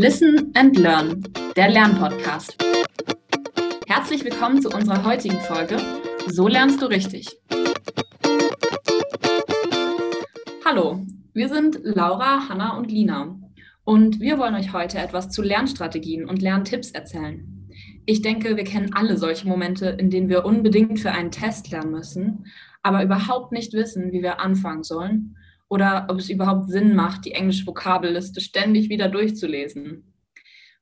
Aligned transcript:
Listen 0.00 0.52
and 0.54 0.76
Learn, 0.76 1.24
der 1.56 1.70
Lernpodcast. 1.70 2.56
Herzlich 3.88 4.24
willkommen 4.24 4.62
zu 4.62 4.68
unserer 4.68 5.02
heutigen 5.02 5.40
Folge 5.40 5.76
So 6.28 6.46
lernst 6.46 6.80
du 6.80 6.86
richtig. 6.86 7.36
Hallo, 10.64 11.04
wir 11.34 11.48
sind 11.48 11.80
Laura, 11.82 12.48
Hanna 12.48 12.76
und 12.76 12.92
Lina 12.92 13.40
und 13.82 14.20
wir 14.20 14.38
wollen 14.38 14.54
euch 14.54 14.72
heute 14.72 14.98
etwas 14.98 15.30
zu 15.30 15.42
Lernstrategien 15.42 16.28
und 16.28 16.42
Lerntipps 16.42 16.92
erzählen. 16.92 17.68
Ich 18.06 18.22
denke, 18.22 18.56
wir 18.56 18.62
kennen 18.62 18.94
alle 18.94 19.16
solche 19.16 19.48
Momente, 19.48 19.88
in 19.88 20.10
denen 20.10 20.28
wir 20.28 20.44
unbedingt 20.44 21.00
für 21.00 21.10
einen 21.10 21.32
Test 21.32 21.72
lernen 21.72 21.90
müssen, 21.90 22.46
aber 22.84 23.02
überhaupt 23.02 23.50
nicht 23.50 23.72
wissen, 23.72 24.12
wie 24.12 24.22
wir 24.22 24.38
anfangen 24.38 24.84
sollen 24.84 25.34
oder 25.68 26.06
ob 26.08 26.18
es 26.18 26.30
überhaupt 26.30 26.70
Sinn 26.70 26.94
macht, 26.94 27.24
die 27.24 27.32
englische 27.32 27.66
Vokabelliste 27.66 28.40
ständig 28.40 28.88
wieder 28.88 29.08
durchzulesen. 29.08 30.14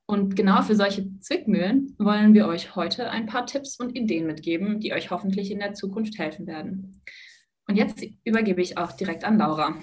Und 0.06 0.37
genau 0.37 0.62
für 0.62 0.77
solche 0.77 1.19
Zwickmühlen 1.19 1.97
wollen 1.98 2.33
wir 2.33 2.47
euch 2.47 2.77
heute 2.77 3.10
ein 3.10 3.27
paar 3.27 3.46
Tipps 3.46 3.80
und 3.80 3.96
Ideen 3.96 4.27
mitgeben, 4.27 4.79
die 4.79 4.93
euch 4.93 5.10
hoffentlich 5.10 5.51
in 5.51 5.59
der 5.59 5.74
Zukunft 5.74 6.19
helfen 6.19 6.46
werden. 6.46 7.02
Und 7.69 7.74
jetzt 7.74 8.05
übergebe 8.24 8.62
ich 8.62 8.79
auch 8.79 8.93
direkt 8.93 9.24
an 9.24 9.38
Laura. 9.38 9.74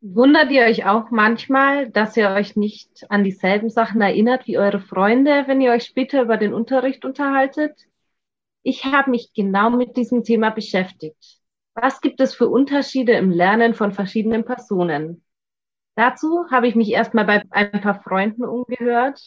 Wundert 0.00 0.52
ihr 0.52 0.62
euch 0.62 0.86
auch 0.86 1.10
manchmal, 1.10 1.90
dass 1.90 2.16
ihr 2.16 2.30
euch 2.30 2.54
nicht 2.54 3.10
an 3.10 3.24
dieselben 3.24 3.68
Sachen 3.68 4.00
erinnert 4.00 4.46
wie 4.46 4.56
eure 4.56 4.78
Freunde, 4.78 5.44
wenn 5.48 5.60
ihr 5.60 5.72
euch 5.72 5.86
später 5.86 6.22
über 6.22 6.36
den 6.36 6.54
Unterricht 6.54 7.04
unterhaltet? 7.04 7.88
Ich 8.62 8.84
habe 8.84 9.10
mich 9.10 9.32
genau 9.34 9.70
mit 9.70 9.96
diesem 9.96 10.22
Thema 10.22 10.50
beschäftigt. 10.50 11.37
Was 11.80 12.00
gibt 12.00 12.20
es 12.20 12.34
für 12.34 12.48
Unterschiede 12.48 13.12
im 13.12 13.30
Lernen 13.30 13.72
von 13.72 13.92
verschiedenen 13.92 14.44
Personen? 14.44 15.22
Dazu 15.94 16.46
habe 16.50 16.66
ich 16.66 16.74
mich 16.74 16.90
erstmal 16.90 17.24
bei 17.24 17.42
ein 17.50 17.80
paar 17.80 18.02
Freunden 18.02 18.44
umgehört 18.44 19.20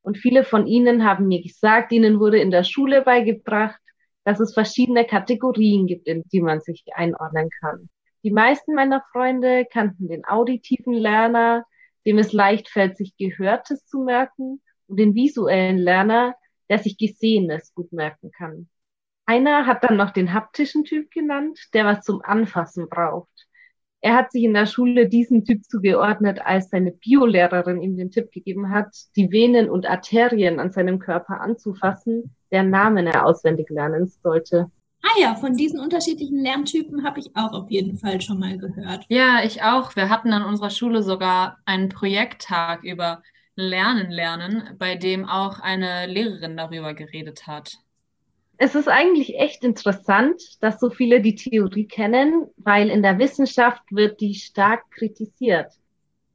und 0.00 0.16
viele 0.16 0.44
von 0.44 0.66
ihnen 0.66 1.04
haben 1.04 1.28
mir 1.28 1.42
gesagt, 1.42 1.92
ihnen 1.92 2.18
wurde 2.18 2.38
in 2.38 2.50
der 2.50 2.64
Schule 2.64 3.02
beigebracht, 3.02 3.78
dass 4.24 4.40
es 4.40 4.54
verschiedene 4.54 5.06
Kategorien 5.06 5.86
gibt, 5.86 6.06
in 6.08 6.22
die 6.32 6.40
man 6.40 6.60
sich 6.60 6.84
einordnen 6.94 7.50
kann. 7.60 7.90
Die 8.22 8.30
meisten 8.30 8.74
meiner 8.74 9.02
Freunde 9.12 9.66
kannten 9.70 10.08
den 10.08 10.24
auditiven 10.24 10.94
Lerner, 10.94 11.66
dem 12.06 12.16
es 12.16 12.32
leicht 12.32 12.70
fällt, 12.70 12.96
sich 12.96 13.14
Gehörtes 13.18 13.84
zu 13.84 14.04
merken, 14.04 14.62
und 14.86 14.98
den 14.98 15.14
visuellen 15.14 15.76
Lerner, 15.76 16.34
der 16.70 16.78
sich 16.78 16.96
Gesehenes 16.96 17.74
gut 17.74 17.92
merken 17.92 18.30
kann. 18.30 18.70
Einer 19.30 19.64
hat 19.64 19.84
dann 19.84 19.96
noch 19.96 20.10
den 20.10 20.34
haptischen 20.34 20.82
Typ 20.82 21.12
genannt, 21.12 21.68
der 21.72 21.84
was 21.84 22.00
zum 22.00 22.20
Anfassen 22.20 22.88
braucht. 22.88 23.46
Er 24.00 24.16
hat 24.16 24.32
sich 24.32 24.42
in 24.42 24.54
der 24.54 24.66
Schule 24.66 25.08
diesem 25.08 25.44
Typ 25.44 25.62
zugeordnet, 25.62 26.40
als 26.44 26.70
seine 26.70 26.90
Biolehrerin 26.90 27.80
ihm 27.80 27.96
den 27.96 28.10
Tipp 28.10 28.32
gegeben 28.32 28.70
hat, 28.70 28.88
die 29.14 29.30
Venen 29.30 29.70
und 29.70 29.86
Arterien 29.86 30.58
an 30.58 30.72
seinem 30.72 30.98
Körper 30.98 31.40
anzufassen, 31.40 32.34
deren 32.50 32.70
Namen 32.70 33.06
er 33.06 33.24
auswendig 33.24 33.70
lernen 33.70 34.08
sollte. 34.08 34.68
Ah 35.04 35.20
ja, 35.20 35.36
von 35.36 35.56
diesen 35.56 35.78
unterschiedlichen 35.78 36.40
Lerntypen 36.40 37.04
habe 37.04 37.20
ich 37.20 37.30
auch 37.36 37.52
auf 37.52 37.70
jeden 37.70 37.98
Fall 37.98 38.20
schon 38.20 38.40
mal 38.40 38.58
gehört. 38.58 39.04
Ja, 39.08 39.44
ich 39.44 39.62
auch. 39.62 39.94
Wir 39.94 40.08
hatten 40.08 40.32
an 40.32 40.44
unserer 40.44 40.70
Schule 40.70 41.04
sogar 41.04 41.58
einen 41.66 41.88
Projekttag 41.88 42.82
über 42.82 43.22
Lernen 43.54 44.10
lernen, 44.10 44.74
bei 44.76 44.96
dem 44.96 45.24
auch 45.24 45.60
eine 45.60 46.06
Lehrerin 46.06 46.56
darüber 46.56 46.94
geredet 46.94 47.46
hat 47.46 47.78
es 48.62 48.74
ist 48.74 48.88
eigentlich 48.88 49.38
echt 49.38 49.64
interessant, 49.64 50.62
dass 50.62 50.78
so 50.78 50.90
viele 50.90 51.22
die 51.22 51.34
Theorie 51.34 51.86
kennen, 51.86 52.46
weil 52.58 52.90
in 52.90 53.02
der 53.02 53.18
Wissenschaft 53.18 53.82
wird 53.90 54.20
die 54.20 54.34
stark 54.34 54.90
kritisiert. 54.90 55.72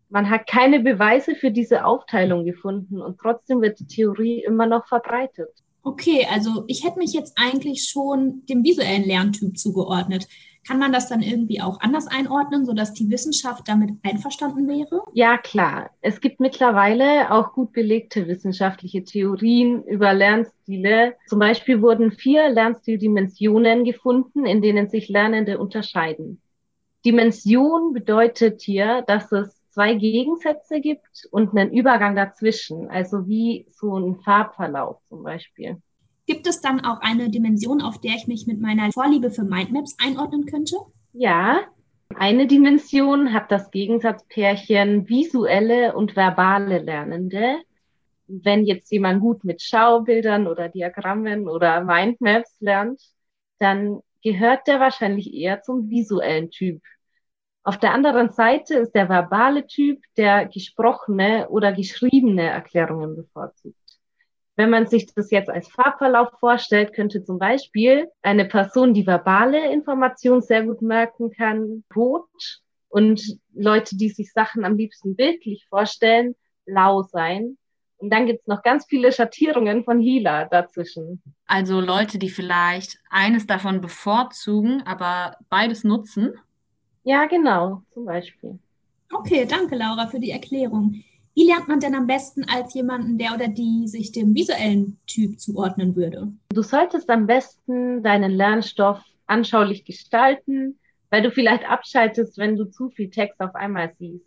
Man 0.10 0.32
hat 0.32 0.48
keine 0.48 0.80
Beweise 0.80 1.36
für 1.36 1.52
diese 1.52 1.86
Aufteilung 1.86 2.44
gefunden 2.44 3.00
und 3.00 3.20
trotzdem 3.20 3.62
wird 3.62 3.80
die 3.80 3.86
Theorie 3.86 4.44
immer 4.44 4.66
noch 4.66 4.88
verbreitet. 4.88 5.52
Okay, 5.84 6.26
also 6.32 6.64
ich 6.66 6.84
hätte 6.84 6.98
mich 6.98 7.14
jetzt 7.14 7.34
eigentlich 7.36 7.88
schon 7.88 8.44
dem 8.48 8.64
visuellen 8.64 9.04
Lerntyp 9.04 9.56
zugeordnet. 9.56 10.28
Kann 10.68 10.80
man 10.80 10.92
das 10.92 11.08
dann 11.08 11.22
irgendwie 11.22 11.62
auch 11.62 11.80
anders 11.80 12.08
einordnen, 12.08 12.66
sodass 12.66 12.94
die 12.94 13.10
Wissenschaft 13.10 13.68
damit 13.68 13.92
einverstanden 14.04 14.68
wäre? 14.68 15.04
Ja, 15.14 15.38
klar. 15.38 15.92
Es 16.02 16.22
gibt 16.22 16.40
mittlerweile 16.40 17.32
auch 17.32 17.54
gut 17.54 17.72
belegte 17.72 18.28
wissenschaftliche 18.28 19.04
Theorien 19.04 19.84
über 19.84 20.14
Lernstile. 20.14 21.14
Zum 21.28 21.40
Beispiel 21.40 21.82
wurden 21.82 22.12
vier 22.12 22.50
Lernstildimensionen 22.50 23.84
gefunden, 23.84 24.46
in 24.46 24.62
denen 24.62 24.90
sich 24.90 25.08
Lernende 25.08 25.60
unterscheiden. 25.60 26.42
Dimension 27.06 27.94
bedeutet 27.94 28.62
hier, 28.64 29.04
dass 29.06 29.32
es 29.32 29.62
zwei 29.70 29.94
Gegensätze 29.94 30.82
gibt 30.82 31.28
und 31.30 31.56
einen 31.56 31.72
Übergang 31.72 32.16
dazwischen, 32.16 32.90
also 32.90 33.28
wie 33.28 33.68
so 33.70 34.00
ein 34.00 34.16
Farbverlauf 34.22 34.98
zum 35.04 35.22
Beispiel. 35.22 35.78
Gibt 36.28 36.48
es 36.48 36.62
dann 36.62 36.84
auch 36.84 37.02
eine 37.02 37.30
Dimension, 37.30 37.82
auf 37.82 38.00
der 38.00 38.16
ich 38.16 38.28
mich 38.28 38.48
mit 38.48 38.60
meiner 38.60 38.92
Vorliebe 38.92 39.30
für 39.30 39.44
Mindmaps 39.44 39.96
einordnen 40.04 40.46
könnte? 40.46 40.78
Ja, 41.14 41.62
eine 42.14 42.48
Dimension 42.48 43.34
hat 43.34 43.52
das 43.52 43.72
Gegensatzpärchen 43.72 45.08
visuelle 45.10 45.96
und 45.96 46.16
verbale 46.16 46.80
Lernende. 46.80 47.58
Wenn 48.28 48.66
jetzt 48.66 48.92
jemand 48.92 49.22
gut 49.22 49.44
mit 49.44 49.62
Schaubildern 49.62 50.48
oder 50.48 50.70
Diagrammen 50.70 51.48
oder 51.48 51.84
Mindmaps 51.84 52.56
lernt, 52.60 53.02
dann 53.60 54.00
gehört 54.24 54.68
der 54.68 54.80
wahrscheinlich 54.80 55.34
eher 55.34 55.62
zum 55.62 55.90
visuellen 55.90 56.50
Typ. 56.50 56.82
Auf 57.64 57.80
der 57.80 57.94
anderen 57.94 58.32
Seite 58.32 58.76
ist 58.76 58.94
der 58.94 59.10
verbale 59.10 59.68
Typ, 59.68 60.02
der 60.18 60.48
gesprochene 60.48 61.50
oder 61.50 61.74
geschriebene 61.74 62.44
Erklärungen 62.44 63.16
bevorzugt. 63.16 63.76
Wenn 64.56 64.70
man 64.70 64.88
sich 64.88 65.14
das 65.14 65.32
jetzt 65.32 65.50
als 65.50 65.68
Farbverlauf 65.68 66.30
vorstellt, 66.40 66.94
könnte 66.94 67.24
zum 67.24 67.40
Beispiel 67.40 68.08
eine 68.22 68.46
Person, 68.46 68.94
die 68.94 69.06
verbale 69.06 69.72
Informationen 69.72 70.42
sehr 70.42 70.64
gut 70.64 70.82
merken 70.82 71.32
kann, 71.32 71.84
rot 71.96 72.30
und 72.88 73.22
Leute, 73.54 73.98
die 73.98 74.10
sich 74.10 74.32
Sachen 74.32 74.64
am 74.64 74.78
liebsten 74.78 75.16
bildlich 75.16 75.66
vorstellen, 75.70 76.36
blau 76.66 77.04
sein. 77.04 77.58
Und 77.98 78.12
dann 78.12 78.26
gibt's 78.26 78.48
noch 78.48 78.62
ganz 78.62 78.86
viele 78.88 79.12
Schattierungen 79.12 79.84
von 79.84 80.00
Hila 80.00 80.46
dazwischen. 80.46 81.22
Also 81.48 81.82
Leute, 81.82 82.20
die 82.20 82.30
vielleicht 82.30 83.00
eines 83.10 83.48
davon 83.48 83.82
bevorzugen, 83.82 84.84
aber 84.86 85.38
beides 85.50 85.84
nutzen. 85.84 86.34
Ja, 87.04 87.26
genau, 87.26 87.84
zum 87.94 88.06
Beispiel. 88.06 88.60
Okay, 89.14 89.46
danke 89.46 89.76
Laura 89.76 90.08
für 90.08 90.20
die 90.20 90.32
Erklärung. 90.32 91.04
Wie 91.36 91.46
lernt 91.46 91.68
man 91.68 91.82
denn 91.82 91.96
am 91.96 92.08
besten 92.08 92.46
als 92.46 92.74
jemanden, 92.74 93.18
der 93.18 93.34
oder 93.34 93.50
die 93.50 93.90
sich 93.90 94.14
dem 94.14 94.34
visuellen 94.34 94.98
Typ 95.06 95.38
zuordnen 95.38 95.94
würde? 95.98 96.32
Du 96.54 96.62
solltest 96.62 97.10
am 97.10 97.28
besten 97.28 98.02
deinen 98.04 98.32
Lernstoff 98.32 99.04
anschaulich 99.28 99.84
gestalten, 99.84 100.80
weil 101.10 101.22
du 101.22 101.32
vielleicht 101.32 101.70
abschaltest, 101.70 102.38
wenn 102.38 102.56
du 102.56 102.66
zu 102.66 102.90
viel 102.90 103.10
Text 103.10 103.42
auf 103.42 103.54
einmal 103.54 103.94
siehst. 104.00 104.26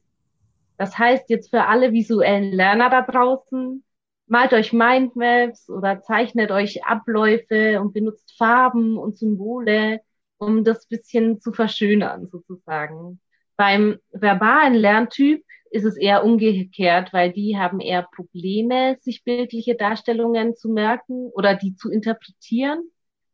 Das 0.76 0.98
heißt 0.98 1.30
jetzt 1.30 1.48
für 1.48 1.64
alle 1.64 1.92
visuellen 1.92 2.52
Lerner 2.52 2.90
da 2.90 3.00
draußen, 3.00 3.82
malt 4.26 4.52
euch 4.52 4.74
Mindmaps 4.74 5.70
oder 5.70 6.02
zeichnet 6.02 6.50
euch 6.50 6.84
Abläufe 6.84 7.80
und 7.80 7.94
benutzt 7.94 8.36
Farben 8.36 8.98
und 8.98 9.16
Symbole, 9.16 10.02
um 10.36 10.62
das 10.62 10.86
bisschen 10.86 11.40
zu 11.40 11.52
verschönern 11.52 12.28
sozusagen. 12.28 13.18
Beim 13.56 13.98
verbalen 14.12 14.74
Lerntyp 14.74 15.42
ist 15.70 15.84
es 15.84 15.96
eher 15.96 16.24
umgekehrt, 16.24 17.12
weil 17.12 17.32
die 17.32 17.56
haben 17.58 17.80
eher 17.80 18.02
Probleme, 18.02 18.96
sich 19.00 19.24
bildliche 19.24 19.74
Darstellungen 19.74 20.56
zu 20.56 20.68
merken 20.70 21.30
oder 21.32 21.54
die 21.54 21.74
zu 21.74 21.90
interpretieren. 21.90 22.90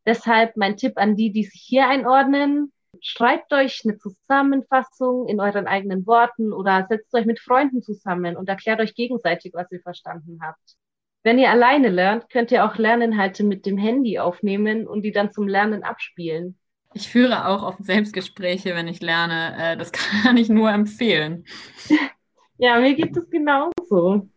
Deshalb 0.07 0.57
mein 0.57 0.77
Tipp 0.77 0.95
an 0.97 1.17
die, 1.17 1.33
die 1.33 1.45
sich 1.45 1.63
hier 1.65 1.89
einordnen, 1.89 2.73
schreibt 3.01 3.53
euch 3.53 3.83
eine 3.85 3.99
Zusammenfassung 3.99 5.29
in 5.29 5.41
euren 5.41 5.67
eigenen 5.67 6.07
Worten 6.07 6.53
oder 6.53 6.87
setzt 6.89 7.15
euch 7.15 7.27
mit 7.27 7.41
Freunden 7.41 7.83
zusammen 7.83 8.37
und 8.37 8.49
erklärt 8.49 8.81
euch 8.81 8.95
gegenseitig, 8.95 9.53
was 9.55 9.71
ihr 9.73 9.81
verstanden 9.81 10.41
habt. 10.43 10.77
Wenn 11.23 11.39
ihr 11.39 11.51
alleine 11.51 11.89
lernt, 11.89 12.29
könnt 12.29 12.53
ihr 12.53 12.65
auch 12.65 12.77
Lerninhalte 12.77 13.45
mit 13.45 13.65
dem 13.65 13.79
Handy 13.79 14.19
aufnehmen 14.19 14.87
und 14.87 15.03
die 15.03 15.13
dann 15.13 15.33
zum 15.33 15.49
Lernen 15.49 15.83
abspielen. 15.83 16.59
Ich 16.93 17.09
führe 17.09 17.49
auch 17.49 17.63
oft 17.63 17.85
Selbstgespräche, 17.85 18.75
wenn 18.75 18.89
ich 18.89 19.01
lerne. 19.01 19.57
Äh, 19.59 19.77
das 19.77 19.91
kann 20.23 20.37
ich 20.37 20.49
nur 20.49 20.71
empfehlen. 20.71 21.45
Ja, 22.57 22.79
mir 22.79 22.95
geht 22.95 23.17
es 23.17 23.29
genauso. 23.31 24.29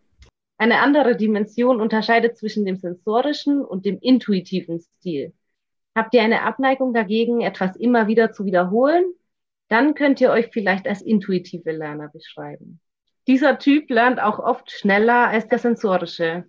Eine 0.57 0.79
andere 0.79 1.15
Dimension 1.15 1.79
unterscheidet 1.79 2.37
zwischen 2.37 2.65
dem 2.65 2.77
sensorischen 2.77 3.63
und 3.63 3.85
dem 3.85 3.99
intuitiven 3.99 4.79
Stil. 4.79 5.33
Habt 5.95 6.13
ihr 6.13 6.21
eine 6.21 6.41
Abneigung 6.43 6.93
dagegen, 6.93 7.41
etwas 7.41 7.75
immer 7.75 8.07
wieder 8.07 8.31
zu 8.31 8.45
wiederholen? 8.45 9.05
Dann 9.67 9.93
könnt 9.93 10.21
ihr 10.21 10.31
euch 10.31 10.49
vielleicht 10.51 10.87
als 10.87 11.01
intuitive 11.01 11.71
Lerner 11.71 12.07
beschreiben. 12.07 12.79
Dieser 13.27 13.59
Typ 13.59 13.89
lernt 13.89 14.21
auch 14.21 14.39
oft 14.39 14.71
schneller 14.71 15.27
als 15.27 15.47
der 15.47 15.59
sensorische. 15.59 16.45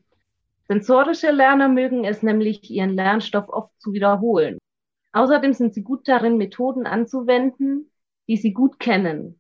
Sensorische 0.69 1.31
Lerner 1.31 1.69
mögen 1.69 2.05
es 2.05 2.23
nämlich, 2.23 2.71
ihren 2.71 2.95
Lernstoff 2.95 3.49
oft 3.49 3.73
zu 3.81 3.93
wiederholen. 3.93 4.59
Außerdem 5.13 5.53
sind 5.53 5.75
sie 5.75 5.83
gut 5.83 6.07
darin, 6.07 6.37
Methoden 6.37 6.87
anzuwenden, 6.87 7.91
die 8.29 8.37
sie 8.37 8.53
gut 8.53 8.79
kennen. 8.79 9.38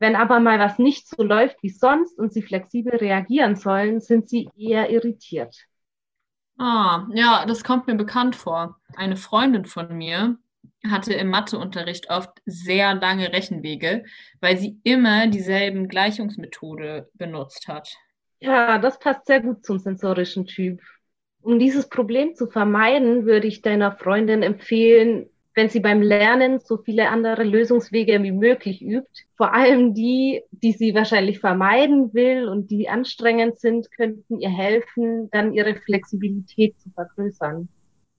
Wenn 0.00 0.16
aber 0.16 0.40
mal 0.40 0.58
was 0.58 0.78
nicht 0.78 1.06
so 1.06 1.22
läuft 1.22 1.62
wie 1.62 1.68
sonst 1.68 2.18
und 2.18 2.32
sie 2.32 2.42
flexibel 2.42 2.96
reagieren 2.96 3.54
sollen, 3.54 4.00
sind 4.00 4.28
sie 4.28 4.48
eher 4.56 4.90
irritiert. 4.90 5.66
Ah, 6.58 7.06
ja, 7.12 7.44
das 7.46 7.64
kommt 7.64 7.86
mir 7.86 7.94
bekannt 7.94 8.34
vor. 8.34 8.80
Eine 8.96 9.16
Freundin 9.16 9.66
von 9.66 9.96
mir 9.96 10.38
hatte 10.88 11.12
im 11.12 11.28
Matheunterricht 11.28 12.08
oft 12.08 12.30
sehr 12.46 12.94
lange 12.94 13.32
Rechenwege, 13.32 14.04
weil 14.40 14.56
sie 14.56 14.80
immer 14.84 15.26
dieselben 15.26 15.86
Gleichungsmethode 15.88 17.10
benutzt 17.14 17.68
hat. 17.68 17.94
Ja, 18.40 18.78
das 18.78 18.98
passt 18.98 19.26
sehr 19.26 19.40
gut 19.40 19.64
zum 19.64 19.78
sensorischen 19.78 20.46
Typ. 20.46 20.80
Um 21.42 21.58
dieses 21.58 21.88
Problem 21.88 22.34
zu 22.34 22.46
vermeiden, 22.46 23.26
würde 23.26 23.46
ich 23.46 23.62
deiner 23.62 23.92
Freundin 23.92 24.42
empfehlen, 24.42 25.28
wenn 25.60 25.68
sie 25.68 25.80
beim 25.80 26.00
Lernen 26.00 26.58
so 26.58 26.78
viele 26.78 27.10
andere 27.10 27.44
Lösungswege 27.44 28.22
wie 28.22 28.32
möglich 28.32 28.80
übt. 28.80 29.26
Vor 29.36 29.52
allem 29.52 29.92
die, 29.92 30.40
die 30.52 30.72
sie 30.72 30.94
wahrscheinlich 30.94 31.38
vermeiden 31.38 32.14
will 32.14 32.48
und 32.48 32.70
die 32.70 32.88
anstrengend 32.88 33.58
sind, 33.60 33.92
könnten 33.92 34.40
ihr 34.40 34.48
helfen, 34.48 35.28
dann 35.32 35.52
ihre 35.52 35.74
Flexibilität 35.74 36.80
zu 36.80 36.88
vergrößern. 36.88 37.68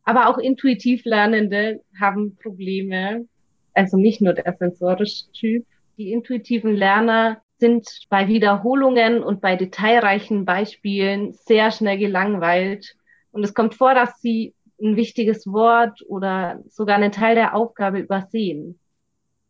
Aber 0.04 0.28
auch 0.30 0.38
intuitiv 0.38 1.04
Lernende 1.04 1.82
haben 2.00 2.36
Probleme. 2.36 3.26
Also 3.74 3.98
nicht 3.98 4.22
nur 4.22 4.34
der 4.34 4.56
sensorische 4.60 5.32
Typ. 5.32 5.66
Die 5.98 6.12
intuitiven 6.12 6.76
Lerner 6.76 7.42
sind 7.58 7.88
bei 8.10 8.28
Wiederholungen 8.28 9.24
und 9.24 9.42
bei 9.42 9.56
detailreichen 9.56 10.46
Beispielen 10.46 11.34
sehr 11.34 11.72
schnell 11.72 11.98
gelangweilt. 11.98 12.96
Und 13.32 13.44
es 13.44 13.56
kommt 13.56 13.74
vor, 13.74 13.96
dass 13.96 14.22
sie 14.22 14.54
ein 14.82 14.96
wichtiges 14.96 15.48
Wort 15.48 16.02
oder 16.08 16.62
sogar 16.68 16.96
einen 16.96 17.12
Teil 17.12 17.36
der 17.36 17.56
Aufgabe 17.56 18.00
übersehen. 18.00 18.80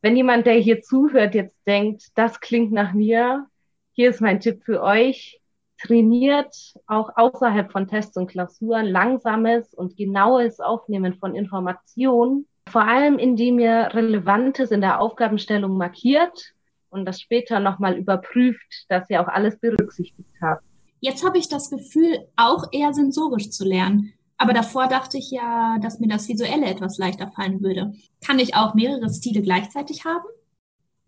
Wenn 0.01 0.15
jemand, 0.15 0.45
der 0.45 0.55
hier 0.55 0.81
zuhört, 0.81 1.35
jetzt 1.35 1.57
denkt, 1.67 2.07
das 2.15 2.39
klingt 2.39 2.71
nach 2.71 2.93
mir, 2.93 3.47
hier 3.93 4.09
ist 4.09 4.21
mein 4.21 4.39
Tipp 4.39 4.63
für 4.63 4.81
euch. 4.81 5.39
Trainiert 5.79 6.55
auch 6.85 7.11
außerhalb 7.15 7.71
von 7.71 7.87
Tests 7.87 8.15
und 8.15 8.27
Klausuren 8.27 8.85
langsames 8.85 9.73
und 9.73 9.97
genaues 9.97 10.59
Aufnehmen 10.59 11.15
von 11.15 11.35
Informationen, 11.35 12.47
vor 12.69 12.83
allem 12.83 13.17
indem 13.17 13.59
ihr 13.59 13.89
Relevantes 13.91 14.71
in 14.71 14.81
der 14.81 15.01
Aufgabenstellung 15.01 15.77
markiert 15.77 16.53
und 16.89 17.05
das 17.05 17.19
später 17.19 17.59
nochmal 17.59 17.97
überprüft, 17.97 18.85
dass 18.89 19.09
ihr 19.09 19.21
auch 19.21 19.27
alles 19.27 19.59
berücksichtigt 19.59 20.29
habt. 20.41 20.63
Jetzt 20.99 21.25
habe 21.25 21.39
ich 21.39 21.49
das 21.49 21.71
Gefühl, 21.71 22.27
auch 22.35 22.65
eher 22.71 22.93
sensorisch 22.93 23.49
zu 23.49 23.65
lernen. 23.65 24.13
Aber 24.41 24.53
davor 24.53 24.87
dachte 24.87 25.19
ich 25.19 25.29
ja, 25.29 25.77
dass 25.83 25.99
mir 25.99 26.07
das 26.07 26.27
Visuelle 26.27 26.65
etwas 26.65 26.97
leichter 26.97 27.27
fallen 27.27 27.61
würde. 27.61 27.93
Kann 28.25 28.39
ich 28.39 28.55
auch 28.55 28.73
mehrere 28.73 29.07
Stile 29.07 29.43
gleichzeitig 29.43 30.03
haben? 30.03 30.25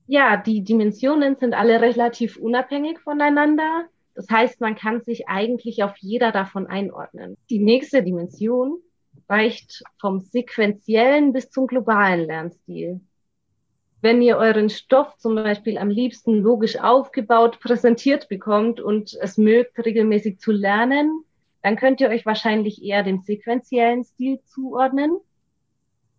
Ja, 0.06 0.38
die 0.38 0.64
Dimensionen 0.64 1.36
sind 1.38 1.56
alle 1.56 1.82
relativ 1.82 2.38
unabhängig 2.38 3.00
voneinander. 3.00 3.86
Das 4.14 4.30
heißt, 4.30 4.62
man 4.62 4.76
kann 4.76 5.02
sich 5.02 5.28
eigentlich 5.30 5.82
auf 5.82 5.98
jeder 5.98 6.32
davon 6.32 6.68
einordnen. 6.68 7.36
Die 7.50 7.58
nächste 7.58 8.04
Dimension 8.04 8.78
reicht 9.28 9.84
vom 10.00 10.20
sequentiellen 10.20 11.34
bis 11.34 11.50
zum 11.50 11.66
globalen 11.66 12.28
Lernstil. 12.28 13.02
Wenn 14.00 14.22
ihr 14.22 14.38
euren 14.38 14.70
Stoff 14.70 15.18
zum 15.18 15.34
Beispiel 15.34 15.80
am 15.80 15.90
liebsten 15.90 16.36
logisch 16.36 16.78
aufgebaut 16.78 17.60
präsentiert 17.62 18.30
bekommt 18.30 18.80
und 18.80 19.18
es 19.20 19.40
mögt, 19.40 19.84
regelmäßig 19.84 20.38
zu 20.38 20.52
lernen, 20.52 21.26
dann 21.64 21.78
könnt 21.78 22.02
ihr 22.02 22.10
euch 22.10 22.26
wahrscheinlich 22.26 22.84
eher 22.84 23.04
dem 23.04 23.22
sequentiellen 23.22 24.04
Stil 24.04 24.40
zuordnen. 24.46 25.18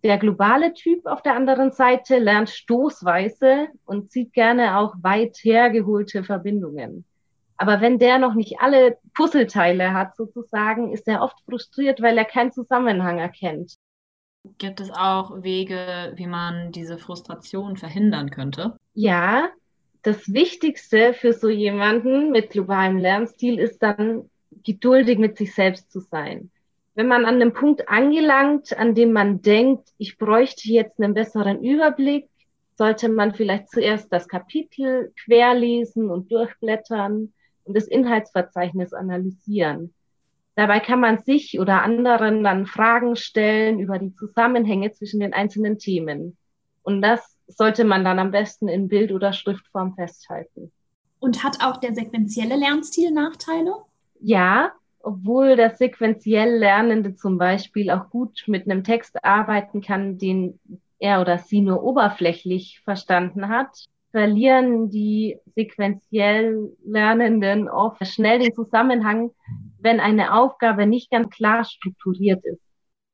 Der 0.03 0.17
globale 0.17 0.73
Typ 0.73 1.05
auf 1.05 1.21
der 1.21 1.35
anderen 1.35 1.71
Seite 1.71 2.17
lernt 2.17 2.49
stoßweise 2.49 3.67
und 3.85 4.11
zieht 4.11 4.33
gerne 4.33 4.77
auch 4.77 4.95
weit 5.01 5.37
hergeholte 5.37 6.23
Verbindungen. 6.23 7.05
Aber 7.57 7.79
wenn 7.79 7.99
der 7.99 8.17
noch 8.17 8.33
nicht 8.33 8.59
alle 8.59 8.97
Puzzleteile 9.13 9.93
hat, 9.93 10.15
sozusagen, 10.17 10.91
ist 10.91 11.07
er 11.07 11.21
oft 11.21 11.39
frustriert, 11.45 12.01
weil 12.01 12.17
er 12.17 12.25
keinen 12.25 12.51
Zusammenhang 12.51 13.19
erkennt. 13.19 13.75
Gibt 14.57 14.79
es 14.79 14.91
auch 14.91 15.43
Wege, 15.43 16.13
wie 16.15 16.27
man 16.27 16.71
diese 16.71 16.97
Frustration 16.97 17.77
verhindern 17.77 18.29
könnte? 18.29 18.77
Ja, 18.93 19.49
das 20.01 20.31
Wichtigste 20.31 21.13
für 21.13 21.33
so 21.33 21.49
jemanden 21.49 22.31
mit 22.31 22.51
globalem 22.51 22.97
Lernstil 22.97 23.57
ist 23.57 23.81
dann 23.81 24.29
geduldig 24.65 25.17
mit 25.19 25.37
sich 25.37 25.53
selbst 25.53 25.91
zu 25.91 25.99
sein. 25.99 26.51
Wenn 26.95 27.07
man 27.07 27.25
an 27.25 27.35
einem 27.35 27.53
Punkt 27.53 27.89
angelangt, 27.89 28.77
an 28.77 28.95
dem 28.95 29.11
man 29.11 29.41
denkt, 29.41 29.89
ich 29.97 30.17
bräuchte 30.17 30.69
jetzt 30.71 30.99
einen 30.99 31.13
besseren 31.13 31.63
Überblick, 31.63 32.29
sollte 32.77 33.09
man 33.09 33.33
vielleicht 33.33 33.69
zuerst 33.69 34.11
das 34.11 34.27
Kapitel 34.27 35.13
querlesen 35.23 36.09
und 36.09 36.31
durchblättern 36.31 37.33
und 37.63 37.77
das 37.77 37.87
Inhaltsverzeichnis 37.87 38.93
analysieren. 38.93 39.93
Dabei 40.55 40.79
kann 40.79 41.01
man 41.01 41.19
sich 41.19 41.59
oder 41.59 41.83
anderen 41.83 42.43
dann 42.43 42.65
Fragen 42.65 43.17
stellen 43.17 43.79
über 43.79 43.99
die 43.99 44.13
Zusammenhänge 44.15 44.91
zwischen 44.91 45.19
den 45.19 45.33
einzelnen 45.33 45.77
Themen. 45.77 46.37
Und 46.81 47.01
das 47.01 47.37
sollte 47.47 47.83
man 47.83 48.05
dann 48.05 48.19
am 48.19 48.31
besten 48.31 48.69
in 48.69 48.87
Bild- 48.87 49.11
oder 49.11 49.33
Schriftform 49.33 49.95
festhalten. 49.95 50.71
Und 51.19 51.43
hat 51.43 51.61
auch 51.61 51.77
der 51.77 51.93
sequentielle 51.93 52.55
Lernstil 52.55 53.11
Nachteile? 53.11 53.73
Ja, 54.19 54.71
obwohl 54.99 55.55
der 55.55 55.75
sequenziell 55.75 56.57
Lernende 56.57 57.15
zum 57.15 57.37
Beispiel 57.37 57.91
auch 57.91 58.09
gut 58.09 58.43
mit 58.47 58.65
einem 58.65 58.83
Text 58.83 59.23
arbeiten 59.23 59.81
kann, 59.81 60.17
den 60.17 60.59
er 60.99 61.21
oder 61.21 61.37
sie 61.37 61.61
nur 61.61 61.83
oberflächlich 61.83 62.81
verstanden 62.83 63.49
hat, 63.49 63.85
verlieren 64.11 64.89
die 64.89 65.37
sequenziell 65.55 66.71
Lernenden 66.85 67.69
oft 67.69 68.05
schnell 68.07 68.39
den 68.39 68.53
Zusammenhang, 68.53 69.31
wenn 69.79 69.99
eine 69.99 70.33
Aufgabe 70.33 70.87
nicht 70.87 71.11
ganz 71.11 71.29
klar 71.29 71.65
strukturiert 71.65 72.43
ist 72.45 72.61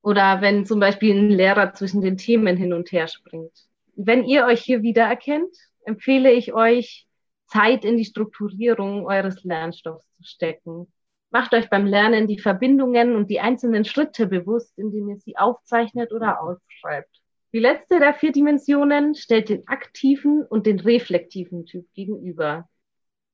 oder 0.02 0.42
wenn 0.42 0.66
zum 0.66 0.80
Beispiel 0.80 1.16
ein 1.16 1.30
Lehrer 1.30 1.74
zwischen 1.74 2.02
den 2.02 2.18
Themen 2.18 2.58
hin 2.58 2.74
und 2.74 2.92
her 2.92 3.08
springt. 3.08 3.52
Wenn 3.96 4.24
ihr 4.24 4.46
euch 4.46 4.62
hier 4.62 4.82
wiedererkennt, 4.82 5.56
empfehle 5.86 6.32
ich 6.32 6.54
euch, 6.54 7.08
Zeit 7.52 7.84
in 7.84 7.98
die 7.98 8.06
Strukturierung 8.06 9.06
eures 9.06 9.44
Lernstoffs 9.44 10.06
zu 10.16 10.24
stecken. 10.24 10.88
Macht 11.32 11.54
euch 11.54 11.70
beim 11.70 11.86
Lernen 11.86 12.28
die 12.28 12.40
Verbindungen 12.40 13.16
und 13.16 13.30
die 13.30 13.40
einzelnen 13.40 13.86
Schritte 13.86 14.28
bewusst, 14.28 14.78
indem 14.78 15.10
ihr 15.10 15.18
sie 15.18 15.38
aufzeichnet 15.38 16.12
oder 16.12 16.42
aufschreibt. 16.42 17.22
Die 17.54 17.60
letzte 17.60 18.00
der 18.00 18.14
vier 18.14 18.32
Dimensionen 18.32 19.16
stellt 19.16 19.50
den 19.50 19.68
aktiven 19.68 20.46
und 20.46 20.66
den 20.66 20.80
reflektiven 20.80 21.66
Typ 21.66 21.86
gegenüber. 21.94 22.70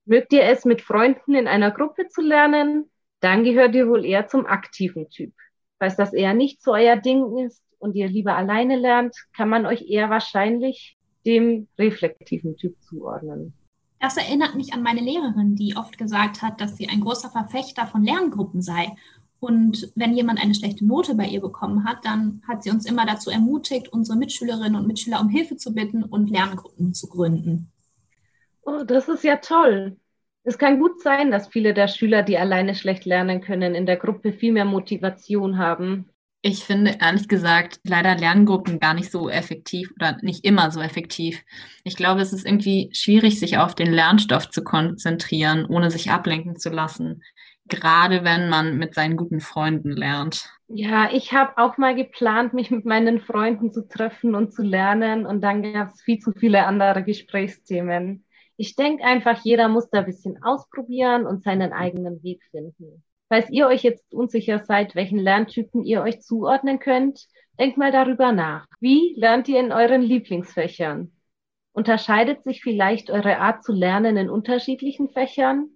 Mögt 0.06 0.34
ihr 0.34 0.44
es 0.44 0.66
mit 0.66 0.82
Freunden 0.82 1.36
in 1.36 1.48
einer 1.48 1.70
Gruppe 1.70 2.08
zu 2.08 2.22
lernen, 2.22 2.90
dann 3.20 3.44
gehört 3.44 3.76
ihr 3.76 3.88
wohl 3.88 4.06
eher 4.06 4.28
zum 4.28 4.48
aktiven 4.48 5.10
Typ. 5.10 5.34
Falls 5.80 5.96
das 5.96 6.14
eher 6.14 6.34
nicht 6.34 6.64
so 6.64 6.74
euer 6.74 6.96
Ding 6.96 7.38
ist 7.38 7.64
und 7.78 7.96
ihr 7.96 8.08
lieber 8.08 8.36
alleine 8.36 8.78
lernt, 8.78 9.16
kann 9.36 9.50
man 9.50 9.68
euch 9.68 9.88
eher 9.88 10.10
wahrscheinlich 10.10 10.98
dem 11.26 11.68
reflektiven 11.78 12.58
Typ 12.58 12.82
zuordnen. 12.82 13.54
Das 14.00 14.18
erinnert 14.18 14.56
mich 14.56 14.74
an 14.74 14.84
meine 14.84 15.02
Lehrerin, 15.02 15.56
die 15.56 15.76
oft 15.76 15.98
gesagt 15.98 16.42
hat, 16.42 16.62
dass 16.62 16.78
sie 16.78 16.88
ein 16.88 17.02
großer 17.02 17.32
Verfechter 17.32 17.88
von 17.88 18.04
Lerngruppen 18.04 18.62
sei 18.62 18.96
und 19.40 19.92
wenn 19.96 20.16
jemand 20.16 20.42
eine 20.42 20.56
schlechte 20.56 20.86
Note 20.86 21.14
bei 21.16 21.26
ihr 21.26 21.42
bekommen 21.42 21.84
hat, 21.84 22.06
dann 22.06 22.42
hat 22.48 22.64
sie 22.64 22.72
uns 22.72 22.86
immer 22.86 23.06
dazu 23.06 23.30
ermutigt, 23.30 23.90
unsere 23.90 24.18
Mitschülerinnen 24.18 24.76
und 24.76 24.88
Mitschüler 24.88 25.22
um 25.22 25.30
Hilfe 25.30 25.58
zu 25.58 25.74
bitten 25.74 26.04
und 26.04 26.30
Lerngruppen 26.30 26.94
zu 26.94 27.08
gründen. 27.08 27.72
Oh, 28.62 28.84
das 28.84 29.08
ist 29.08 29.24
ja 29.24 29.38
toll. 29.38 29.98
Es 30.44 30.58
kann 30.58 30.80
gut 30.80 31.02
sein, 31.02 31.30
dass 31.30 31.48
viele 31.48 31.74
der 31.74 31.88
Schüler, 31.88 32.24
die 32.24 32.38
alleine 32.38 32.74
schlecht 32.74 33.06
lernen 33.06 33.42
können, 33.42 33.76
in 33.76 33.86
der 33.86 33.98
Gruppe 33.98 34.34
viel 34.34 34.54
mehr 34.54 34.66
Motivation 34.66 35.58
haben. 35.58 36.10
Ich 36.48 36.64
finde 36.64 36.98
ehrlich 37.02 37.28
gesagt 37.28 37.82
leider 37.84 38.16
Lerngruppen 38.16 38.80
gar 38.80 38.94
nicht 38.94 39.12
so 39.12 39.30
effektiv 39.30 39.92
oder 40.00 40.18
nicht 40.22 40.46
immer 40.46 40.72
so 40.72 40.80
effektiv. 40.80 41.44
Ich 41.84 41.98
glaube, 41.98 42.22
es 42.22 42.32
ist 42.32 42.46
irgendwie 42.46 42.90
schwierig, 42.94 43.38
sich 43.38 43.58
auf 43.58 43.76
den 43.76 43.92
Lernstoff 43.92 44.50
zu 44.50 44.64
konzentrieren, 44.64 45.66
ohne 45.66 45.92
sich 45.92 46.10
ablenken 46.10 46.58
zu 46.58 46.70
lassen 46.70 47.22
gerade 47.68 48.24
wenn 48.24 48.50
man 48.50 48.78
mit 48.78 48.94
seinen 48.94 49.18
guten 49.18 49.40
Freunden 49.40 49.92
lernt. 49.92 50.50
Ja, 50.68 51.10
ich 51.12 51.34
habe 51.34 51.58
auch 51.58 51.78
mal 51.78 51.96
geplant, 51.96 52.54
mich 52.54 52.72
mit 52.72 52.86
meinen 52.86 53.20
Freunden 53.20 53.72
zu 53.72 53.88
treffen 53.88 54.36
und 54.36 54.54
zu 54.54 54.64
lernen 54.64 55.26
und 55.26 55.42
dann 55.42 55.74
gab 55.74 55.92
es 55.94 56.02
viel 56.02 56.20
zu 56.20 56.32
viele 56.32 56.66
andere 56.66 57.04
Gesprächsthemen. 57.04 58.26
Ich 58.58 58.76
denke 58.76 59.04
einfach, 59.04 59.44
jeder 59.44 59.68
muss 59.68 59.90
da 59.90 60.00
ein 60.00 60.06
bisschen 60.06 60.42
ausprobieren 60.44 61.26
und 61.26 61.44
seinen 61.44 61.74
eigenen 61.74 62.24
Weg 62.24 62.42
finden. 62.52 63.04
Falls 63.30 63.50
ihr 63.50 63.68
euch 63.68 63.84
jetzt 63.84 64.14
unsicher 64.14 64.60
seid, 64.60 64.96
welchen 64.96 65.20
Lerntypen 65.20 65.84
ihr 65.84 66.02
euch 66.02 66.22
zuordnen 66.22 66.80
könnt, 66.80 67.28
denkt 67.60 67.78
mal 67.78 67.92
darüber 67.92 68.32
nach. 68.32 68.68
Wie 68.80 69.14
lernt 69.18 69.50
ihr 69.50 69.60
in 69.60 69.72
euren 69.72 70.02
Lieblingsfächern? 70.02 71.12
Unterscheidet 71.74 72.44
sich 72.44 72.62
vielleicht 72.62 73.10
eure 73.10 73.40
Art 73.40 73.64
zu 73.64 73.74
lernen 73.74 74.16
in 74.16 74.30
unterschiedlichen 74.30 75.10
Fächern? 75.10 75.70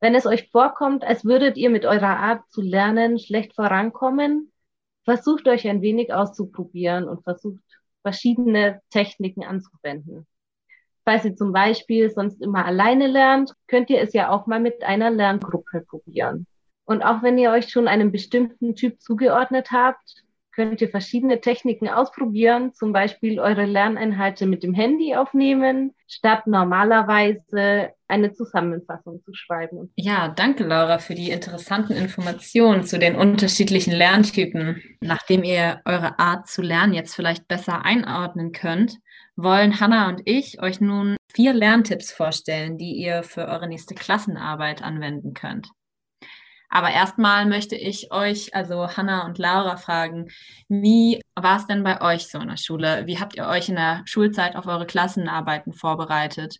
Wenn 0.00 0.14
es 0.14 0.26
euch 0.26 0.50
vorkommt, 0.50 1.04
als 1.04 1.24
würdet 1.24 1.56
ihr 1.56 1.70
mit 1.70 1.86
eurer 1.86 2.18
Art 2.18 2.50
zu 2.50 2.60
lernen 2.60 3.18
schlecht 3.18 3.54
vorankommen, 3.54 4.52
versucht 5.04 5.48
euch 5.48 5.66
ein 5.66 5.80
wenig 5.80 6.12
auszuprobieren 6.12 7.08
und 7.08 7.22
versucht 7.24 7.62
verschiedene 8.02 8.82
Techniken 8.90 9.42
anzuwenden. 9.42 10.26
Falls 11.04 11.24
ihr 11.24 11.36
zum 11.36 11.52
Beispiel 11.52 12.10
sonst 12.10 12.42
immer 12.42 12.66
alleine 12.66 13.06
lernt, 13.06 13.54
könnt 13.66 13.88
ihr 13.88 14.00
es 14.00 14.12
ja 14.12 14.30
auch 14.30 14.46
mal 14.46 14.60
mit 14.60 14.82
einer 14.82 15.10
Lerngruppe 15.10 15.80
probieren. 15.88 16.46
Und 16.84 17.02
auch 17.02 17.22
wenn 17.22 17.38
ihr 17.38 17.50
euch 17.50 17.68
schon 17.70 17.88
einem 17.88 18.12
bestimmten 18.12 18.74
Typ 18.74 19.00
zugeordnet 19.00 19.70
habt, 19.70 20.24
könnt 20.54 20.80
ihr 20.80 20.88
verschiedene 20.88 21.40
Techniken 21.40 21.88
ausprobieren, 21.88 22.72
zum 22.74 22.92
Beispiel 22.92 23.40
eure 23.40 23.64
Lerneinhalte 23.64 24.46
mit 24.46 24.62
dem 24.62 24.72
Handy 24.72 25.16
aufnehmen, 25.16 25.94
statt 26.06 26.46
normalerweise 26.46 27.90
eine 28.06 28.32
Zusammenfassung 28.32 29.22
zu 29.24 29.34
schreiben. 29.34 29.92
Ja, 29.96 30.28
danke 30.28 30.64
Laura 30.64 30.98
für 30.98 31.14
die 31.14 31.30
interessanten 31.30 31.94
Informationen 31.94 32.84
zu 32.84 32.98
den 32.98 33.16
unterschiedlichen 33.16 33.92
Lerntypen. 33.92 34.80
Nachdem 35.00 35.42
ihr 35.42 35.80
eure 35.84 36.18
Art 36.18 36.46
zu 36.46 36.62
lernen 36.62 36.94
jetzt 36.94 37.16
vielleicht 37.16 37.48
besser 37.48 37.84
einordnen 37.84 38.52
könnt, 38.52 38.98
wollen 39.36 39.80
Hanna 39.80 40.08
und 40.08 40.22
ich 40.24 40.62
euch 40.62 40.80
nun 40.80 41.16
vier 41.32 41.52
Lerntipps 41.52 42.12
vorstellen, 42.12 42.78
die 42.78 42.92
ihr 42.92 43.24
für 43.24 43.48
eure 43.48 43.66
nächste 43.66 43.96
Klassenarbeit 43.96 44.82
anwenden 44.82 45.34
könnt. 45.34 45.68
Aber 46.74 46.90
erstmal 46.90 47.46
möchte 47.46 47.76
ich 47.76 48.10
euch, 48.10 48.52
also 48.52 48.88
Hanna 48.96 49.26
und 49.26 49.38
Laura, 49.38 49.76
fragen, 49.76 50.30
wie 50.68 51.22
war 51.36 51.58
es 51.58 51.68
denn 51.68 51.84
bei 51.84 52.00
euch 52.00 52.26
so 52.26 52.40
in 52.40 52.48
der 52.48 52.56
Schule? 52.56 53.06
Wie 53.06 53.20
habt 53.20 53.36
ihr 53.36 53.46
euch 53.46 53.68
in 53.68 53.76
der 53.76 54.02
Schulzeit 54.06 54.56
auf 54.56 54.66
eure 54.66 54.84
Klassenarbeiten 54.84 55.72
vorbereitet? 55.72 56.58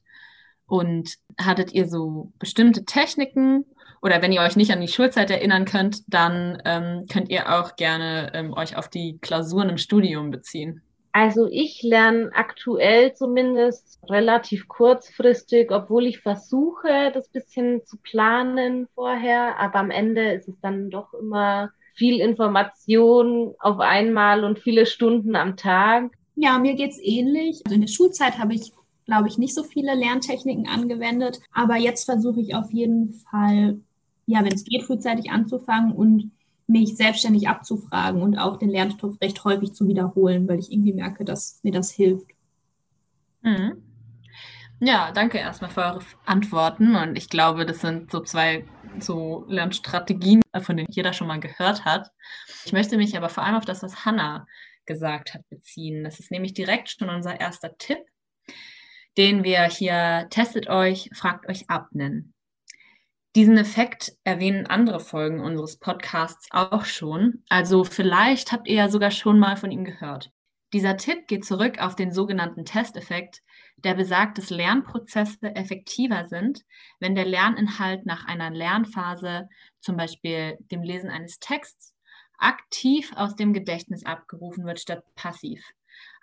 Und 0.67 1.17
hattet 1.37 1.73
ihr 1.73 1.89
so 1.89 2.31
bestimmte 2.39 2.85
Techniken? 2.85 3.65
Oder 4.03 4.23
wenn 4.23 4.31
ihr 4.31 4.43
euch 4.43 4.55
nicht 4.55 4.71
an 4.71 4.81
die 4.81 4.87
Schulzeit 4.87 5.33
erinnern 5.33 5.65
könnt, 5.65 6.05
dann 6.07 6.63
ähm, 6.65 7.07
könnt 7.11 7.29
ihr 7.29 7.53
auch 7.53 7.75
gerne 7.75 8.31
ähm, 8.35 8.53
euch 8.53 8.77
auf 8.77 8.89
die 8.89 9.19
Klausuren 9.21 9.69
im 9.69 9.79
Studium 9.79 10.31
beziehen. 10.31 10.84
Also 11.17 11.47
ich 11.49 11.81
lerne 11.85 12.33
aktuell 12.35 13.15
zumindest 13.15 14.01
relativ 14.11 14.67
kurzfristig, 14.67 15.71
obwohl 15.71 16.07
ich 16.07 16.19
versuche, 16.19 17.13
das 17.15 17.29
bisschen 17.29 17.85
zu 17.85 17.99
planen 17.99 18.89
vorher, 18.97 19.57
aber 19.61 19.79
am 19.79 19.93
Ende 19.93 20.33
ist 20.33 20.49
es 20.49 20.59
dann 20.61 20.91
doch 20.91 21.15
immer 21.15 21.71
viel 21.95 22.19
Information 22.19 23.55
auf 23.61 23.79
einmal 23.79 24.43
und 24.43 24.59
viele 24.59 24.87
Stunden 24.87 25.37
am 25.37 25.57
Tag. 25.57 26.11
Ja, 26.35 26.59
mir 26.59 26.75
geht's 26.75 26.99
ähnlich. 27.01 27.63
Also 27.65 27.77
in 27.77 27.83
der 27.83 27.93
Schulzeit 27.93 28.41
habe 28.41 28.55
ich, 28.55 28.73
glaube 29.07 29.29
ich, 29.29 29.39
nicht 29.39 29.55
so 29.55 29.63
viele 29.63 29.95
Lerntechniken 29.95 30.67
angewendet, 30.67 31.39
aber 31.53 31.77
jetzt 31.77 32.07
versuche 32.07 32.41
ich 32.41 32.57
auf 32.57 32.73
jeden 32.73 33.13
Fall, 33.31 33.79
ja, 34.27 34.41
wenn 34.41 34.53
es 34.53 34.65
geht, 34.65 34.83
frühzeitig 34.83 35.31
anzufangen 35.31 35.93
und 35.93 36.33
mich 36.67 36.97
selbstständig 36.97 37.49
abzufragen 37.49 38.23
und 38.23 38.39
auch 38.39 38.57
den 38.57 38.71
Lernstoff 38.71 39.21
recht 39.21 39.45
häufig 39.45 39.75
zu 39.75 39.87
wiederholen, 39.87 40.49
weil 40.49 40.59
ich 40.59 40.73
irgendwie 40.73 40.93
merke, 40.95 41.25
dass 41.25 41.61
mir 41.63 41.73
das 41.73 41.91
hilft. 41.91 42.27
Mhm. 43.43 43.83
Ja, 44.81 45.13
danke 45.13 45.39
erstmal 45.39 45.71
für 45.71 45.83
eure 45.83 46.01
Antworten. 46.27 46.97
Und 46.97 47.17
ich 47.17 47.29
glaube, 47.29 47.65
das 47.65 47.81
sind 47.81 48.11
so 48.11 48.21
zwei 48.21 48.67
so 48.99 49.45
Lernstrategien, 49.49 50.43
von 50.61 50.77
denen 50.77 50.89
jeder 50.91 51.13
schon 51.13 51.27
mal 51.27 51.41
gehört 51.41 51.85
hat. 51.85 52.11
Ich 52.65 52.73
möchte 52.73 52.97
mich 52.97 53.17
aber 53.17 53.29
vor 53.29 53.45
allem 53.45 53.57
auf 53.57 53.65
das, 53.65 53.83
was 53.83 54.05
Hannah 54.05 54.47
gesagt 54.87 55.35
hat, 55.35 55.49
beziehen. 55.49 56.05
Das 56.05 56.21
ist 56.21 56.31
nämlich 56.31 56.55
direkt 56.55 56.91
schon 56.91 57.09
unser 57.09 57.41
erster 57.41 57.77
Tipp, 57.79 57.99
den 59.17 59.45
wir 59.45 59.65
hier 59.65 60.27
testet 60.31 60.69
euch, 60.69 61.11
fragt 61.15 61.49
euch 61.49 61.71
ab 61.71 61.89
nennen. 61.93 62.34
Diesen 63.35 63.59
Effekt 63.59 64.13
erwähnen 64.23 64.67
andere 64.67 65.01
Folgen 65.01 65.41
unseres 65.41 65.77
Podcasts 65.79 66.47
auch 66.53 66.85
schon. 66.85 67.43
Also 67.49 67.83
vielleicht 67.83 68.53
habt 68.53 68.69
ihr 68.69 68.77
ja 68.77 68.89
sogar 68.89 69.11
schon 69.11 69.41
mal 69.41 69.57
von 69.57 69.73
ihm 69.73 69.85
gehört. 69.85 70.31
Dieser 70.73 70.97
Tipp 70.97 71.27
geht 71.27 71.45
zurück 71.45 71.81
auf 71.81 71.97
den 71.97 72.13
sogenannten 72.13 72.65
Testeffekt, 72.65 73.43
der 73.77 73.95
besagt, 73.95 74.39
dass 74.39 74.51
Lernprozesse 74.51 75.55
effektiver 75.57 76.27
sind, 76.27 76.65
wenn 77.01 77.17
der 77.17 77.27
Lerninhalt 77.27 78.07
nach 78.07 78.25
einer 78.25 78.51
Lernphase, 78.51 79.49
zum 79.81 79.97
Beispiel 79.97 80.57
dem 80.71 80.85
Lesen 80.85 81.11
eines 81.11 81.41
Texts, 81.41 81.93
aktiv 82.39 83.13
aus 83.17 83.35
dem 83.35 83.53
Gedächtnis 83.53 84.05
abgerufen 84.05 84.65
wird 84.65 84.79
statt 84.79 85.05
passiv. 85.17 85.61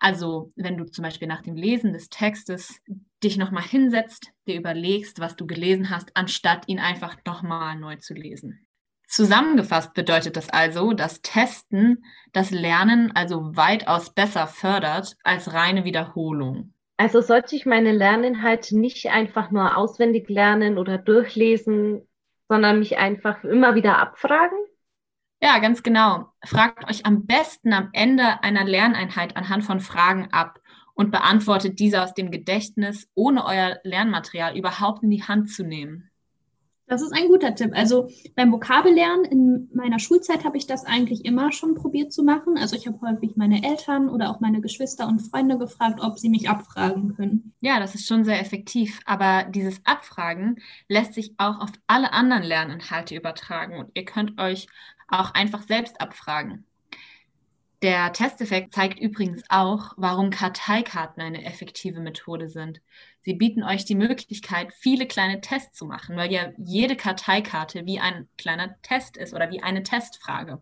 Also 0.02 0.52
wenn 0.56 0.78
du 0.78 0.86
zum 0.86 1.04
Beispiel 1.04 1.28
nach 1.28 1.44
dem 1.44 1.56
Lesen 1.56 1.94
des 1.94 2.10
Textes 2.10 2.82
dich 3.24 3.38
nochmal 3.38 3.64
hinsetzt, 3.64 4.32
dir 4.48 4.58
überlegst, 4.58 5.20
was 5.20 5.36
du 5.36 5.46
gelesen 5.46 5.92
hast, 5.92 6.10
anstatt 6.16 6.68
ihn 6.68 6.80
einfach 6.80 7.18
nochmal 7.26 7.78
neu 7.78 7.98
zu 7.98 8.16
lesen. 8.16 8.66
Zusammengefasst 9.08 9.94
bedeutet 9.94 10.38
das 10.38 10.50
also, 10.50 10.94
dass 10.94 11.22
Testen 11.22 12.04
das 12.34 12.50
Lernen 12.50 13.12
also 13.14 13.56
weitaus 13.56 14.12
besser 14.12 14.48
fördert 14.48 15.18
als 15.24 15.54
reine 15.54 15.86
Wiederholung. 15.86 16.74
Also 16.98 17.22
sollte 17.22 17.56
ich 17.56 17.68
meine 17.68 17.92
Lerninhalte 17.92 18.80
nicht 18.80 19.08
einfach 19.08 19.52
nur 19.52 19.78
auswendig 19.78 20.30
lernen 20.30 20.80
oder 20.80 20.98
durchlesen, 20.98 22.08
sondern 22.50 22.80
mich 22.80 22.98
einfach 22.98 23.44
immer 23.44 23.76
wieder 23.76 24.00
abfragen? 24.00 24.58
Ja, 25.44 25.58
ganz 25.60 25.82
genau. 25.82 26.32
Fragt 26.44 26.88
euch 26.88 27.06
am 27.06 27.26
besten 27.26 27.74
am 27.74 27.90
Ende 27.94 28.44
einer 28.44 28.64
Lerneinheit 28.64 29.36
anhand 29.36 29.64
von 29.64 29.80
Fragen 29.80 30.30
ab 30.32 30.60
und 30.94 31.10
beantwortet 31.12 31.80
diese 31.80 32.04
aus 32.04 32.14
dem 32.14 32.30
Gedächtnis, 32.30 33.10
ohne 33.16 33.46
euer 33.46 33.80
Lernmaterial 33.84 34.56
überhaupt 34.56 35.02
in 35.04 35.10
die 35.10 35.24
Hand 35.24 35.50
zu 35.50 35.64
nehmen. 35.64 36.11
Das 36.92 37.02
ist 37.02 37.14
ein 37.14 37.30
guter 37.30 37.56
Tipp. 37.56 37.72
Also 37.74 38.10
beim 38.36 38.52
Vokabellernen 38.52 39.24
in 39.24 39.70
meiner 39.74 39.98
Schulzeit 39.98 40.44
habe 40.44 40.58
ich 40.58 40.68
das 40.68 40.84
eigentlich 40.84 41.24
immer 41.24 41.54
schon 41.54 41.74
probiert 41.74 42.12
zu 42.12 42.22
machen. 42.22 42.58
Also 42.58 42.76
ich 42.76 42.86
habe 42.86 43.00
häufig 43.00 43.38
meine 43.38 43.64
Eltern 43.64 44.10
oder 44.10 44.30
auch 44.30 44.42
meine 44.42 44.60
Geschwister 44.60 45.08
und 45.08 45.22
Freunde 45.22 45.58
gefragt, 45.58 46.02
ob 46.02 46.20
sie 46.20 46.28
mich 46.28 46.50
abfragen 46.50 47.16
können. 47.16 47.54
Ja, 47.62 47.80
das 47.80 47.96
ist 47.96 48.08
schon 48.08 48.26
sehr 48.26 48.42
effektiv. 48.42 49.00
Aber 49.06 49.46
dieses 49.46 49.80
Abfragen 49.86 50.58
lässt 50.90 51.14
sich 51.14 51.34
auch 51.38 51.62
auf 51.62 51.72
alle 51.88 52.12
anderen 52.12 52.44
Lerninhalte 52.44 53.16
übertragen 53.16 53.80
und 53.80 53.92
ihr 53.94 54.04
könnt 54.04 54.38
euch 54.38 54.68
auch 55.08 55.34
einfach 55.34 55.64
selbst 55.64 56.02
abfragen. 56.02 56.66
Der 57.82 58.14
Testeffekt 58.14 58.76
zeigt 58.76 59.00
übrigens 59.00 59.44
auch, 59.50 59.94
warum 59.98 60.30
Karteikarten 60.30 61.20
eine 61.20 61.44
effektive 61.46 62.00
Methode 62.00 62.48
sind. 62.48 62.80
Sie 63.22 63.34
bieten 63.34 63.64
euch 63.64 63.86
die 63.86 63.96
Möglichkeit, 63.96 64.72
viele 64.74 65.08
kleine 65.08 65.42
Tests 65.42 65.80
zu 65.80 65.86
machen, 65.86 66.16
weil 66.16 66.32
ja 66.32 66.52
jede 66.58 66.96
Karteikarte 66.96 67.88
wie 67.88 68.00
ein 68.00 68.28
kleiner 68.38 68.80
Test 68.84 69.18
ist 69.18 69.34
oder 69.34 69.50
wie 69.50 69.64
eine 69.64 69.82
Testfrage. 69.82 70.62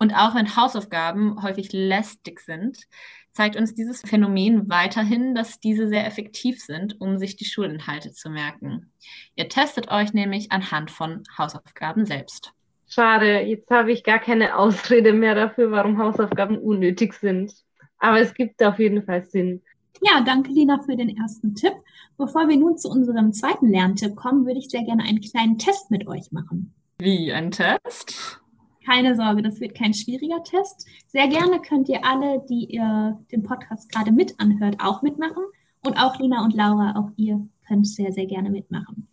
Und 0.00 0.12
auch 0.12 0.34
wenn 0.34 0.56
Hausaufgaben 0.56 1.40
häufig 1.42 1.72
lästig 1.72 2.40
sind, 2.40 2.88
zeigt 3.32 3.54
uns 3.54 3.74
dieses 3.74 4.00
Phänomen 4.00 4.68
weiterhin, 4.68 5.36
dass 5.36 5.60
diese 5.60 5.88
sehr 5.88 6.04
effektiv 6.04 6.60
sind, 6.60 7.00
um 7.00 7.18
sich 7.18 7.36
die 7.36 7.44
Schulinhalte 7.44 8.12
zu 8.12 8.28
merken. 8.28 8.92
Ihr 9.36 9.48
testet 9.48 9.88
euch 9.88 10.12
nämlich 10.12 10.50
anhand 10.50 10.90
von 10.90 11.22
Hausaufgaben 11.36 12.06
selbst. 12.06 12.52
Schade, 12.88 13.40
jetzt 13.40 13.70
habe 13.70 13.92
ich 13.92 14.02
gar 14.02 14.18
keine 14.18 14.56
Ausrede 14.56 15.12
mehr 15.12 15.34
dafür, 15.34 15.70
warum 15.70 15.98
Hausaufgaben 15.98 16.58
unnötig 16.58 17.12
sind. 17.12 17.52
Aber 17.98 18.20
es 18.20 18.32
gibt 18.34 18.62
auf 18.62 18.78
jeden 18.78 19.02
Fall 19.02 19.24
Sinn. 19.24 19.60
Ja, 20.00 20.22
danke 20.24 20.50
Lina 20.52 20.80
für 20.80 20.96
den 20.96 21.16
ersten 21.16 21.54
Tipp. 21.54 21.74
Bevor 22.16 22.48
wir 22.48 22.56
nun 22.56 22.78
zu 22.78 22.88
unserem 22.88 23.32
zweiten 23.32 23.68
Lerntipp 23.68 24.16
kommen, 24.16 24.46
würde 24.46 24.58
ich 24.58 24.70
sehr 24.70 24.84
gerne 24.84 25.02
einen 25.04 25.20
kleinen 25.20 25.58
Test 25.58 25.90
mit 25.90 26.06
euch 26.06 26.32
machen. 26.32 26.72
Wie 26.98 27.32
ein 27.32 27.50
Test? 27.50 28.40
Keine 28.86 29.14
Sorge, 29.14 29.42
das 29.42 29.60
wird 29.60 29.74
kein 29.74 29.92
schwieriger 29.92 30.42
Test. 30.42 30.86
Sehr 31.08 31.28
gerne 31.28 31.60
könnt 31.60 31.88
ihr 31.88 32.04
alle, 32.04 32.42
die 32.48 32.64
ihr 32.70 33.18
den 33.30 33.42
Podcast 33.42 33.92
gerade 33.92 34.12
mit 34.12 34.40
anhört, 34.40 34.76
auch 34.78 35.02
mitmachen. 35.02 35.44
Und 35.84 35.98
auch 35.98 36.18
Lina 36.18 36.42
und 36.42 36.54
Laura, 36.54 36.94
auch 36.96 37.10
ihr 37.16 37.46
könnt 37.66 37.86
sehr, 37.86 38.12
sehr 38.12 38.26
gerne 38.26 38.50
mitmachen. 38.50 39.08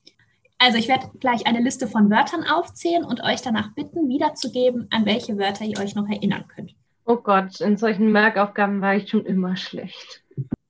Also 0.57 0.77
ich 0.77 0.87
werde 0.87 1.09
gleich 1.19 1.45
eine 1.47 1.61
Liste 1.61 1.87
von 1.87 2.09
Wörtern 2.09 2.43
aufzählen 2.43 3.03
und 3.03 3.21
euch 3.21 3.41
danach 3.41 3.73
bitten, 3.73 4.07
wiederzugeben, 4.07 4.87
an 4.91 5.05
welche 5.05 5.37
Wörter 5.37 5.65
ihr 5.65 5.79
euch 5.79 5.95
noch 5.95 6.07
erinnern 6.07 6.45
könnt. 6.47 6.75
Oh 7.05 7.17
Gott, 7.17 7.59
in 7.61 7.77
solchen 7.77 8.11
Merkaufgaben 8.11 8.81
war 8.81 8.95
ich 8.95 9.09
schon 9.09 9.25
immer 9.25 9.57
schlecht. 9.57 10.23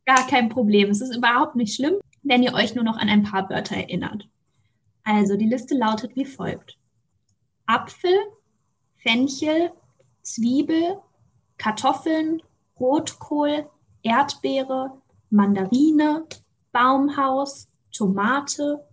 Gar 0.05 0.27
kein 0.27 0.49
Problem. 0.49 0.89
Es 0.89 1.01
ist 1.01 1.15
überhaupt 1.15 1.55
nicht 1.55 1.75
schlimm, 1.75 1.95
wenn 2.23 2.43
ihr 2.43 2.53
euch 2.53 2.75
nur 2.75 2.83
noch 2.83 2.97
an 2.97 3.09
ein 3.09 3.23
paar 3.23 3.49
Wörter 3.49 3.75
erinnert. 3.75 4.27
Also 5.03 5.37
die 5.37 5.47
Liste 5.47 5.75
lautet 5.75 6.15
wie 6.15 6.25
folgt. 6.25 6.77
Apfel, 7.67 8.15
Fenchel, 8.97 9.71
Zwiebel, 10.23 10.97
Kartoffeln, 11.57 12.41
Rotkohl, 12.79 13.69
Erdbeere, 14.03 14.91
Mandarine, 15.29 16.25
Baumhaus, 16.71 17.69
Tomate, 17.91 18.83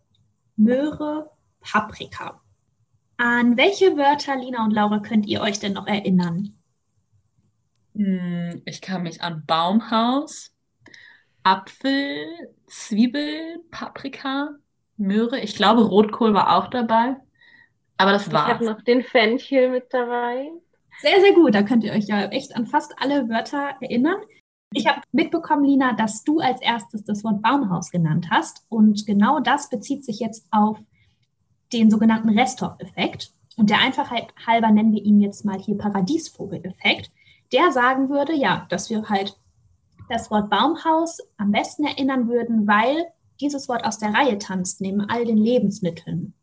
Möhre, 0.57 1.31
Paprika. 1.61 2.41
An 3.17 3.57
welche 3.57 3.97
Wörter, 3.97 4.37
Lina 4.37 4.65
und 4.65 4.73
Laura, 4.73 4.99
könnt 4.99 5.27
ihr 5.27 5.41
euch 5.41 5.61
denn 5.61 5.75
noch 5.75 5.87
erinnern? 5.87 6.55
Hm, 7.95 8.63
ich 8.65 8.81
kann 8.81 9.03
mich 9.03 9.23
an 9.23 9.45
Baumhaus, 9.47 10.55
Apfel, 11.43 12.27
Zwiebel, 12.67 13.61
Paprika, 13.71 14.51
Möhre. 14.97 15.41
Ich 15.41 15.57
glaube, 15.57 15.83
Rotkohl 15.83 16.35
war 16.35 16.57
auch 16.57 16.69
dabei. 16.69 17.17
Aber 17.97 18.13
das 18.13 18.33
war's. 18.33 18.49
Ich 18.49 18.55
habe 18.55 18.65
noch 18.65 18.83
den 18.83 19.03
Fenchel 19.03 19.71
mit 19.71 19.93
dabei. 19.93 20.51
Sehr, 21.01 21.21
sehr 21.21 21.33
gut. 21.35 21.55
Da 21.55 21.63
könnt 21.63 21.85
ihr 21.85 21.93
euch 21.93 22.07
ja 22.07 22.25
echt 22.27 22.57
an 22.57 22.67
fast 22.67 22.95
alle 22.99 23.29
Wörter 23.29 23.77
erinnern. 23.81 24.21
Ich 24.75 24.87
habe 24.87 25.01
mitbekommen, 25.13 25.65
Lina, 25.65 25.95
dass 25.95 26.25
du 26.25 26.39
als 26.39 26.61
erstes 26.61 27.05
das 27.05 27.25
Wort 27.25 27.43
Baumhaus 27.43 27.91
genannt 27.91 28.29
hast. 28.31 28.65
Und 28.69 29.07
genau 29.07 29.41
das 29.41 29.69
bezieht 29.69 30.05
sich 30.05 30.21
jetzt 30.21 30.47
auf 30.51 30.79
den 31.73 31.91
sogenannten 31.91 32.31
Resthoff-Effekt. 32.31 33.33
Und 33.57 33.71
der 33.71 33.81
Einfachheit 33.81 34.33
halber 34.47 34.71
nennen 34.71 34.93
wir 34.93 35.03
ihn 35.03 35.21
jetzt 35.21 35.45
mal 35.45 35.59
hier 35.59 35.77
Paradiesvogel-Effekt. 35.77 37.11
Der 37.53 37.71
sagen 37.71 38.09
würde, 38.09 38.35
ja, 38.35 38.67
dass 38.71 38.89
wir 38.89 39.09
halt 39.09 39.39
das 40.09 40.31
Wort 40.31 40.51
Baumhaus 40.51 41.19
am 41.37 41.53
besten 41.53 41.85
erinnern 41.85 42.29
würden, 42.29 42.67
weil 42.67 43.07
dieses 43.41 43.69
Wort 43.69 43.85
aus 43.85 43.99
der 43.99 44.15
Reihe 44.15 44.39
tanzt, 44.39 44.81
neben 44.81 45.03
all 45.03 45.25
den 45.25 45.37
Lebensmitteln. 45.37 46.35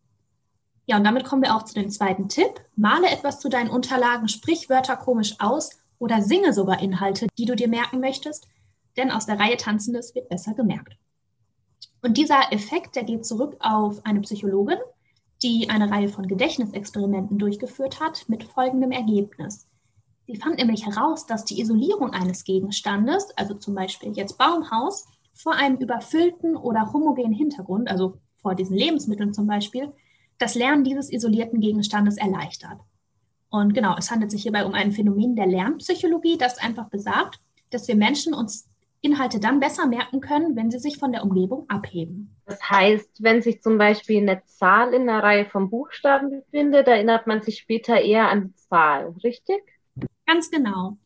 Ja, 0.86 0.98
und 0.98 1.04
damit 1.04 1.24
kommen 1.24 1.44
wir 1.44 1.56
auch 1.56 1.64
zu 1.64 1.76
dem 1.76 1.90
zweiten 1.90 2.30
Tipp. 2.30 2.62
Male 2.76 3.10
etwas 3.10 3.40
zu 3.40 3.50
deinen 3.50 3.70
Unterlagen, 3.70 4.28
sprich 4.28 4.70
Wörter 4.70 4.98
komisch 4.98 5.36
aus 5.40 5.79
oder 6.00 6.22
singe 6.22 6.53
sogar 6.53 6.82
Inhalte, 6.82 7.27
die 7.38 7.46
du 7.46 7.56
dir 7.56 7.68
merken 7.68 8.00
möchtest, 8.00 8.48
denn 8.98 9.12
aus 9.12 9.25
der 9.25 9.39
Reihe 9.39 9.58
Tanzendes 9.58 10.15
wird 10.15 10.29
besser 10.29 10.53
gemerkt. 10.53 10.98
Und 12.01 12.18
dieser 12.18 12.51
Effekt, 12.51 12.96
der 12.96 13.03
geht 13.03 13.25
zurück 13.25 13.58
auf 13.60 14.06
eine 14.06 14.22
Psychologin, 14.22 14.79
die 15.44 15.70
eine 15.70 15.89
Reihe 15.91 16.10
von 16.10 16.27
Gedächtnisexperimenten 16.27 17.38
durchgeführt 17.38 18.00
hat 18.00 18.25
mit 18.27 18.44
folgendem 18.44 18.91
Ergebnis. 18.91 19.68
Sie 20.27 20.36
fand 20.36 20.58
nämlich 20.58 20.86
heraus, 20.86 21.25
dass 21.25 21.46
die 21.46 21.60
Isolierung 21.60 22.12
eines 22.12 22.44
Gegenstandes, 22.44 23.32
also 23.36 23.53
zum 23.56 23.75
Beispiel 23.75 24.13
jetzt 24.13 24.38
Baumhaus, 24.38 25.08
vor 25.34 25.53
einem 25.53 25.77
überfüllten 25.77 26.56
oder 26.56 26.91
homogenen 26.91 27.34
Hintergrund, 27.34 27.89
also 27.89 28.18
vor 28.41 28.56
diesen 28.56 28.75
Lebensmitteln 28.75 29.34
zum 29.34 29.48
Beispiel, 29.48 29.91
das 30.38 30.56
Lernen 30.56 30.84
dieses 30.84 31.12
isolierten 31.12 31.60
Gegenstandes 31.60 32.18
erleichtert. 32.18 32.79
Und 33.50 33.74
genau, 33.74 33.96
es 33.98 34.12
handelt 34.12 34.32
sich 34.32 34.44
hierbei 34.44 34.65
um 34.65 34.74
ein 34.74 34.91
Phänomen 34.91 35.36
der 35.36 35.48
Lernpsychologie, 35.48 36.38
das 36.38 36.60
einfach 36.60 36.89
besagt, 36.89 37.39
dass 37.72 37.88
wir 37.88 37.96
Menschen 37.96 38.34
uns 38.34 38.70
Inhalte 39.01 39.39
dann 39.39 39.60
besser 39.60 39.88
merken 39.88 40.20
können, 40.20 40.56
wenn 40.56 40.72
sie 40.72 40.79
sich 40.79 40.98
von 40.98 41.12
der 41.12 41.24
Umgebung 41.24 41.65
abheben. 41.70 42.36
Das 42.46 42.62
heißt, 42.70 43.24
wenn 43.24 43.41
sich 43.41 43.62
zum 43.62 43.77
Beispiel 43.77 44.18
eine 44.18 44.44
Zahl 44.46 44.94
in 44.94 45.08
einer 45.08 45.24
Reihe 45.24 45.46
von 45.46 45.70
Buchstaben 45.70 46.32
befindet, 46.32 46.88
erinnert 46.88 47.25
man 47.25 47.41
sich 47.41 47.60
später 47.60 48.00
eher 48.01 48.29
an 48.29 48.50
die 48.50 48.56
Zahl, 48.56 49.15
richtig? 49.24 49.62
Ganz 50.25 50.51
genau. 50.51 50.98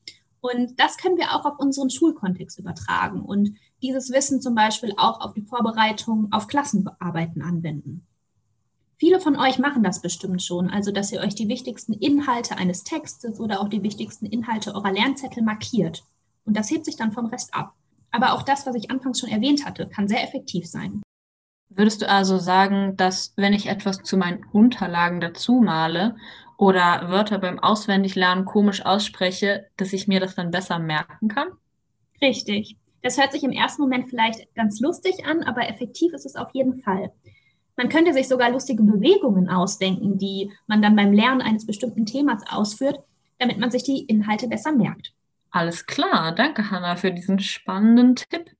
Und 0.41 0.79
das 0.79 0.97
können 0.97 1.17
wir 1.17 1.33
auch 1.33 1.45
auf 1.45 1.59
unseren 1.59 1.89
Schulkontext 1.89 2.59
übertragen 2.59 3.21
und 3.21 3.55
dieses 3.81 4.12
Wissen 4.12 4.41
zum 4.41 4.55
Beispiel 4.55 4.93
auch 4.97 5.21
auf 5.21 5.33
die 5.33 5.41
Vorbereitung 5.41 6.27
auf 6.31 6.47
Klassenarbeiten 6.47 7.41
anwenden. 7.41 8.05
Viele 9.03 9.19
von 9.19 9.36
euch 9.36 9.60
machen 9.60 9.83
das 9.83 10.01
bestimmt 10.01 10.41
schon, 10.41 10.69
also 10.69 10.93
dass 10.93 11.12
ihr 11.12 11.19
euch 11.19 11.36
die 11.36 11.50
wichtigsten 11.50 11.91
Inhalte 11.91 12.55
eines 12.55 12.86
Textes 12.86 13.38
oder 13.38 13.60
auch 13.60 13.67
die 13.67 13.83
wichtigsten 13.83 14.25
Inhalte 14.25 14.74
eurer 14.74 14.93
Lernzettel 14.93 15.43
markiert. 15.43 16.05
Und 16.45 16.55
das 16.55 16.72
hebt 16.72 16.86
sich 16.86 16.95
dann 16.95 17.12
vom 17.12 17.25
Rest 17.25 17.53
ab. 17.53 17.74
Aber 18.12 18.31
auch 18.31 18.43
das, 18.43 18.65
was 18.65 18.75
ich 18.75 18.91
anfangs 18.91 19.19
schon 19.19 19.29
erwähnt 19.29 19.65
hatte, 19.65 19.89
kann 19.89 20.07
sehr 20.07 20.24
effektiv 20.24 20.65
sein. 20.69 21.01
Würdest 21.67 22.01
du 22.01 22.07
also 22.07 22.38
sagen, 22.38 22.95
dass 22.95 23.33
wenn 23.36 23.51
ich 23.51 23.67
etwas 23.67 24.03
zu 24.03 24.15
meinen 24.15 24.45
Unterlagen 24.53 25.19
dazu 25.19 25.60
male 25.60 26.15
oder 26.57 27.10
Wörter 27.10 27.39
beim 27.39 27.60
Auswendiglernen 27.60 28.45
komisch 28.45 28.86
ausspreche, 28.86 29.67
dass 29.75 29.91
ich 29.91 30.07
mir 30.07 30.22
das 30.22 30.36
dann 30.36 30.50
besser 30.50 30.79
merken 30.79 31.27
kann? 31.27 31.50
Richtig. 32.22 32.77
Das 33.01 33.19
hört 33.19 33.33
sich 33.33 33.43
im 33.43 33.51
ersten 33.51 33.81
Moment 33.81 34.07
vielleicht 34.07 34.55
ganz 34.55 34.79
lustig 34.79 35.25
an, 35.25 35.43
aber 35.43 35.67
effektiv 35.67 36.13
ist 36.13 36.25
es 36.25 36.38
auf 36.38 36.51
jeden 36.53 36.79
Fall. 36.79 37.12
Man 37.75 37.89
könnte 37.89 38.13
sich 38.13 38.27
sogar 38.27 38.51
lustige 38.51 38.84
Bewegungen 38.84 39.50
ausdenken, 39.50 40.18
die 40.18 40.51
man 40.68 40.82
dann 40.82 40.96
beim 40.96 41.12
Lernen 41.12 41.42
eines 41.42 41.65
bestimmten 41.65 42.06
Themas 42.06 42.44
ausführt, 42.50 43.00
damit 43.39 43.58
man 43.58 43.72
sich 43.72 43.84
die 43.84 44.03
Inhalte 44.06 44.48
besser 44.48 44.72
merkt. 44.72 45.13
Alles 45.50 45.86
klar, 45.86 46.34
danke 46.34 46.72
Hanna 46.72 46.96
für 46.96 47.12
diesen 47.12 47.39
spannenden 47.39 48.15
Tipp. 48.15 48.51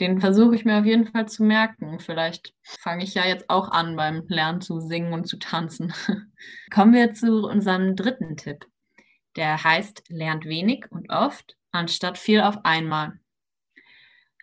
Den 0.00 0.20
versuche 0.20 0.54
ich 0.54 0.64
mir 0.64 0.78
auf 0.78 0.84
jeden 0.84 1.06
Fall 1.06 1.26
zu 1.26 1.42
merken. 1.42 1.98
Vielleicht 1.98 2.54
fange 2.62 3.02
ich 3.02 3.14
ja 3.14 3.26
jetzt 3.26 3.50
auch 3.50 3.70
an 3.70 3.96
beim 3.96 4.24
Lernen 4.28 4.60
zu 4.60 4.80
singen 4.80 5.12
und 5.12 5.26
zu 5.26 5.38
tanzen. 5.38 5.92
Kommen 6.70 6.94
wir 6.94 7.12
zu 7.12 7.48
unserem 7.48 7.96
dritten 7.96 8.36
Tipp. 8.36 8.66
Der 9.36 9.62
heißt, 9.62 10.04
lernt 10.08 10.44
wenig 10.44 10.86
und 10.90 11.10
oft, 11.10 11.56
anstatt 11.72 12.18
viel 12.18 12.40
auf 12.40 12.64
einmal. 12.64 13.18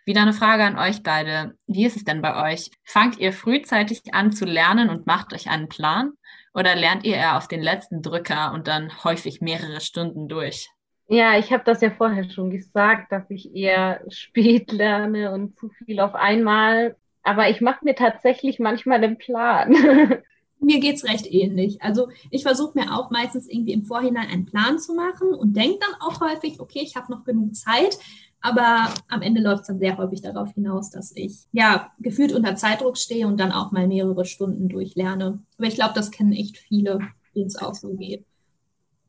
Wieder 0.06 0.22
eine 0.22 0.32
Frage 0.32 0.62
an 0.62 0.78
euch 0.78 1.02
beide. 1.02 1.56
Wie 1.66 1.84
ist 1.84 1.96
es 1.96 2.04
denn 2.04 2.22
bei 2.22 2.52
euch? 2.52 2.70
Fangt 2.84 3.18
ihr 3.18 3.32
frühzeitig 3.32 4.14
an 4.14 4.30
zu 4.30 4.44
lernen 4.44 4.88
und 4.88 5.04
macht 5.04 5.34
euch 5.34 5.50
einen 5.50 5.68
Plan? 5.68 6.12
Oder 6.54 6.76
lernt 6.76 7.04
ihr 7.04 7.16
eher 7.16 7.36
auf 7.36 7.48
den 7.48 7.60
letzten 7.60 8.02
Drücker 8.02 8.52
und 8.54 8.68
dann 8.68 9.02
häufig 9.02 9.40
mehrere 9.40 9.80
Stunden 9.80 10.28
durch? 10.28 10.70
Ja, 11.08 11.36
ich 11.36 11.52
habe 11.52 11.64
das 11.64 11.80
ja 11.80 11.90
vorher 11.90 12.30
schon 12.30 12.50
gesagt, 12.50 13.10
dass 13.10 13.28
ich 13.30 13.52
eher 13.52 14.00
spät 14.08 14.70
lerne 14.70 15.32
und 15.32 15.58
zu 15.58 15.70
viel 15.70 15.98
auf 15.98 16.14
einmal. 16.14 16.94
Aber 17.24 17.50
ich 17.50 17.60
mache 17.60 17.84
mir 17.84 17.96
tatsächlich 17.96 18.60
manchmal 18.60 19.00
den 19.00 19.18
Plan. 19.18 19.72
mir 20.60 20.80
geht 20.80 20.96
es 20.96 21.04
recht 21.04 21.26
ähnlich. 21.26 21.82
Also 21.82 22.08
ich 22.30 22.42
versuche 22.42 22.78
mir 22.78 22.94
auch 22.94 23.10
meistens 23.10 23.48
irgendwie 23.48 23.72
im 23.72 23.84
Vorhinein 23.84 24.28
einen 24.28 24.46
Plan 24.46 24.78
zu 24.78 24.94
machen 24.94 25.34
und 25.34 25.56
denke 25.56 25.80
dann 25.80 26.00
auch 26.00 26.20
häufig, 26.20 26.60
okay, 26.60 26.80
ich 26.82 26.94
habe 26.96 27.10
noch 27.10 27.24
genug 27.24 27.56
Zeit. 27.56 27.98
Aber 28.40 28.92
am 29.08 29.22
Ende 29.22 29.40
läuft 29.40 29.62
es 29.62 29.66
dann 29.68 29.78
sehr 29.78 29.96
häufig 29.96 30.22
darauf 30.22 30.52
hinaus, 30.52 30.90
dass 30.90 31.12
ich 31.16 31.46
ja 31.52 31.92
gefühlt 31.98 32.32
unter 32.32 32.54
Zeitdruck 32.56 32.96
stehe 32.96 33.26
und 33.26 33.38
dann 33.38 33.52
auch 33.52 33.72
mal 33.72 33.86
mehrere 33.88 34.24
Stunden 34.24 34.68
durchlerne. 34.68 35.40
Aber 35.58 35.66
ich 35.66 35.74
glaube, 35.74 35.94
das 35.94 36.10
kennen 36.10 36.32
echt 36.32 36.58
viele, 36.58 36.98
denen 37.34 37.46
es 37.46 37.56
auch 37.56 37.74
so 37.74 37.94
geht. 37.94 38.24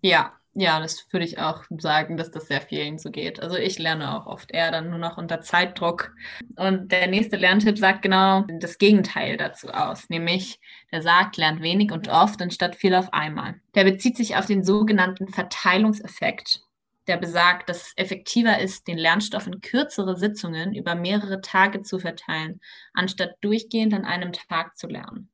Ja, 0.02 0.34
ja, 0.60 0.80
das 0.80 1.06
würde 1.12 1.24
ich 1.24 1.38
auch 1.38 1.66
sagen, 1.78 2.18
dass 2.18 2.32
das 2.32 2.48
sehr 2.48 2.62
vielen 2.62 2.98
so 2.98 3.12
geht. 3.12 3.40
Also 3.40 3.58
ich 3.58 3.78
lerne 3.78 4.18
auch 4.18 4.26
oft 4.26 4.52
eher 4.52 4.72
dann 4.72 4.90
nur 4.90 4.98
noch 4.98 5.18
unter 5.18 5.40
Zeitdruck. 5.40 6.16
Und 6.56 6.92
der 6.92 7.06
nächste 7.06 7.36
Lerntipp 7.36 7.78
sagt 7.78 8.02
genau 8.02 8.44
das 8.60 8.80
Gegenteil 8.80 9.38
dazu 9.38 9.68
aus, 9.70 10.10
nämlich 10.10 10.60
der 10.92 11.04
sagt, 11.04 11.38
lernt 11.38 11.62
wenig 11.62 11.92
und 11.92 12.08
oft 12.08 12.42
anstatt 12.42 12.76
viel 12.76 12.96
auf 12.96 13.14
einmal. 13.14 13.62
Der 13.76 13.84
bezieht 13.84 14.18
sich 14.18 14.36
auf 14.36 14.48
den 14.48 14.64
sogenannten 14.64 15.28
Verteilungseffekt. 15.28 16.62
Der 17.08 17.18
besagt, 17.18 17.70
dass 17.70 17.88
es 17.88 17.94
effektiver 17.96 18.60
ist, 18.60 18.88
den 18.88 18.98
Lernstoff 18.98 19.48
in 19.48 19.62
kürzere 19.62 20.18
Sitzungen 20.18 20.76
über 20.76 20.96
mehrere 20.96 21.42
Tage 21.42 21.82
zu 21.82 22.00
verteilen, 22.00 22.60
anstatt 22.94 23.36
durchgehend 23.42 23.94
an 23.94 24.06
einem 24.06 24.34
Tag 24.34 24.78
zu 24.78 24.88
lernen. 24.88 25.30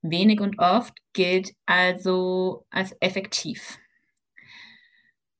Wenig 0.00 0.40
und 0.40 0.58
oft 0.58 0.94
gilt 1.12 1.52
also 1.66 2.66
als 2.70 2.96
effektiv. 3.00 3.78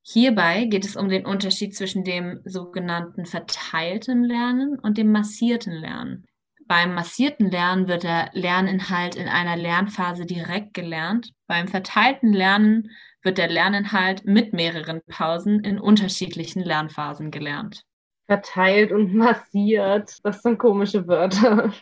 Hierbei 0.01 0.65
geht 0.65 0.85
es 0.85 0.95
um 0.95 1.09
den 1.09 1.25
Unterschied 1.25 1.75
zwischen 1.75 2.03
dem 2.03 2.41
sogenannten 2.45 3.25
verteilten 3.25 4.23
Lernen 4.23 4.77
und 4.79 4.99
dem 4.99 5.11
massierten 5.11 5.73
Lernen. 5.73 6.25
Beim 6.67 6.93
massierten 6.93 7.49
Lernen 7.49 7.87
wird 7.87 8.03
der 8.03 8.29
Lerninhalt 8.33 9.15
in 9.15 9.27
einer 9.27 9.55
Lernphase 9.55 10.25
direkt 10.25 10.73
gelernt. 10.73 11.31
Beim 11.47 11.67
verteilten 11.67 12.33
Lernen 12.33 12.89
wird 13.25 13.37
der 13.37 13.49
Lerninhalt 13.49 14.25
mit 14.25 14.53
mehreren 14.53 15.01
Pausen 15.07 15.63
in 15.63 15.79
unterschiedlichen 15.79 16.63
Lernphasen 16.63 17.31
gelernt. 17.31 17.83
Verteilt 18.27 18.91
und 18.91 19.13
massiert, 19.13 20.23
das 20.23 20.41
sind 20.41 20.57
komische 20.57 21.07
Wörter. 21.07 21.73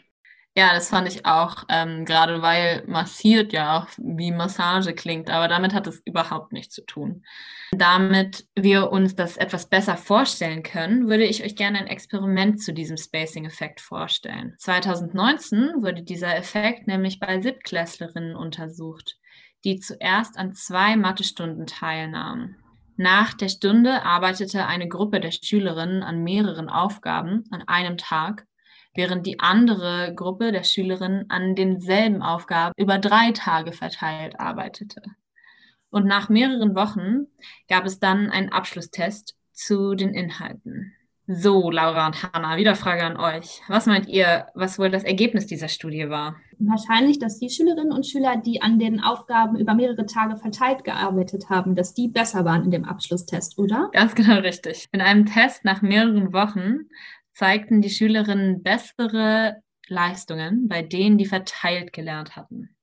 Ja, 0.55 0.71
das 0.71 0.89
fand 0.89 1.07
ich 1.07 1.25
auch, 1.25 1.63
ähm, 1.67 2.05
gerade 2.05 2.43
weil 2.43 2.83
massiert 2.85 3.53
ja 3.53 3.79
auch 3.79 3.87
wie 3.97 4.31
Massage 4.31 4.93
klingt, 4.93 5.31
aber 5.31 5.47
damit 5.47 5.73
hat 5.73 5.87
es 5.87 5.99
überhaupt 6.05 6.53
nichts 6.53 6.75
zu 6.75 6.85
tun. 6.85 7.23
Damit 7.71 8.45
wir 8.55 8.91
uns 8.91 9.15
das 9.15 9.37
etwas 9.37 9.67
besser 9.67 9.97
vorstellen 9.97 10.61
können, 10.61 11.09
würde 11.09 11.23
ich 11.23 11.43
euch 11.43 11.55
gerne 11.55 11.79
ein 11.79 11.87
Experiment 11.87 12.61
zu 12.61 12.71
diesem 12.71 12.97
Spacing-Effekt 12.97 13.81
vorstellen. 13.81 14.53
2019 14.59 15.81
wurde 15.81 16.03
dieser 16.03 16.35
Effekt 16.37 16.85
nämlich 16.85 17.19
bei 17.19 17.41
Siebtklässlerinnen 17.41 18.35
untersucht, 18.35 19.17
die 19.63 19.79
zuerst 19.79 20.37
an 20.37 20.53
zwei 20.53 20.95
Mathestunden 20.95 21.65
teilnahmen. 21.65 22.57
Nach 22.95 23.33
der 23.33 23.49
Stunde 23.49 24.03
arbeitete 24.03 24.67
eine 24.67 24.87
Gruppe 24.87 25.19
der 25.19 25.31
Schülerinnen 25.31 26.03
an 26.03 26.23
mehreren 26.23 26.69
Aufgaben 26.69 27.43
an 27.51 27.63
einem 27.67 27.97
Tag 27.97 28.45
während 28.95 29.25
die 29.25 29.39
andere 29.39 30.13
Gruppe 30.15 30.51
der 30.51 30.63
Schülerinnen 30.63 31.29
an 31.29 31.55
denselben 31.55 32.21
Aufgaben 32.21 32.73
über 32.77 32.99
drei 32.99 33.31
Tage 33.31 33.71
verteilt 33.71 34.39
arbeitete. 34.39 35.01
Und 35.89 36.05
nach 36.05 36.29
mehreren 36.29 36.75
Wochen 36.75 37.27
gab 37.67 37.85
es 37.85 37.99
dann 37.99 38.29
einen 38.29 38.51
Abschlusstest 38.51 39.35
zu 39.51 39.95
den 39.95 40.13
Inhalten. 40.13 40.93
So, 41.35 41.71
Laura 41.71 42.07
und 42.07 42.21
Hanna, 42.21 42.57
wieder 42.57 42.75
Frage 42.75 43.03
an 43.03 43.17
euch. 43.17 43.61
Was 43.67 43.85
meint 43.87 44.07
ihr, 44.07 44.47
was 44.53 44.77
wohl 44.77 44.91
das 44.91 45.03
Ergebnis 45.03 45.47
dieser 45.47 45.67
Studie 45.67 46.09
war? 46.09 46.35
Wahrscheinlich, 46.59 47.17
dass 47.17 47.39
die 47.39 47.49
Schülerinnen 47.49 47.91
und 47.91 48.05
Schüler, 48.05 48.37
die 48.37 48.61
an 48.61 48.77
den 48.77 48.99
Aufgaben 49.01 49.57
über 49.57 49.73
mehrere 49.73 50.05
Tage 50.05 50.37
verteilt 50.37 50.83
gearbeitet 50.83 51.49
haben, 51.49 51.75
dass 51.75 51.93
die 51.93 52.07
besser 52.07 52.45
waren 52.45 52.65
in 52.65 52.71
dem 52.71 52.85
Abschlusstest, 52.85 53.57
oder? 53.57 53.89
Ganz 53.93 54.13
genau 54.15 54.39
richtig. 54.39 54.87
In 54.91 55.01
einem 55.01 55.25
Test 55.25 55.65
nach 55.65 55.81
mehreren 55.81 56.33
Wochen 56.33 56.89
zeigten 57.33 57.81
die 57.81 57.89
Schülerinnen 57.89 58.61
bessere 58.61 59.61
Leistungen 59.87 60.67
bei 60.67 60.81
denen, 60.81 61.17
die 61.17 61.25
verteilt 61.25 61.93
gelernt 61.93 62.35
hatten. 62.35 62.75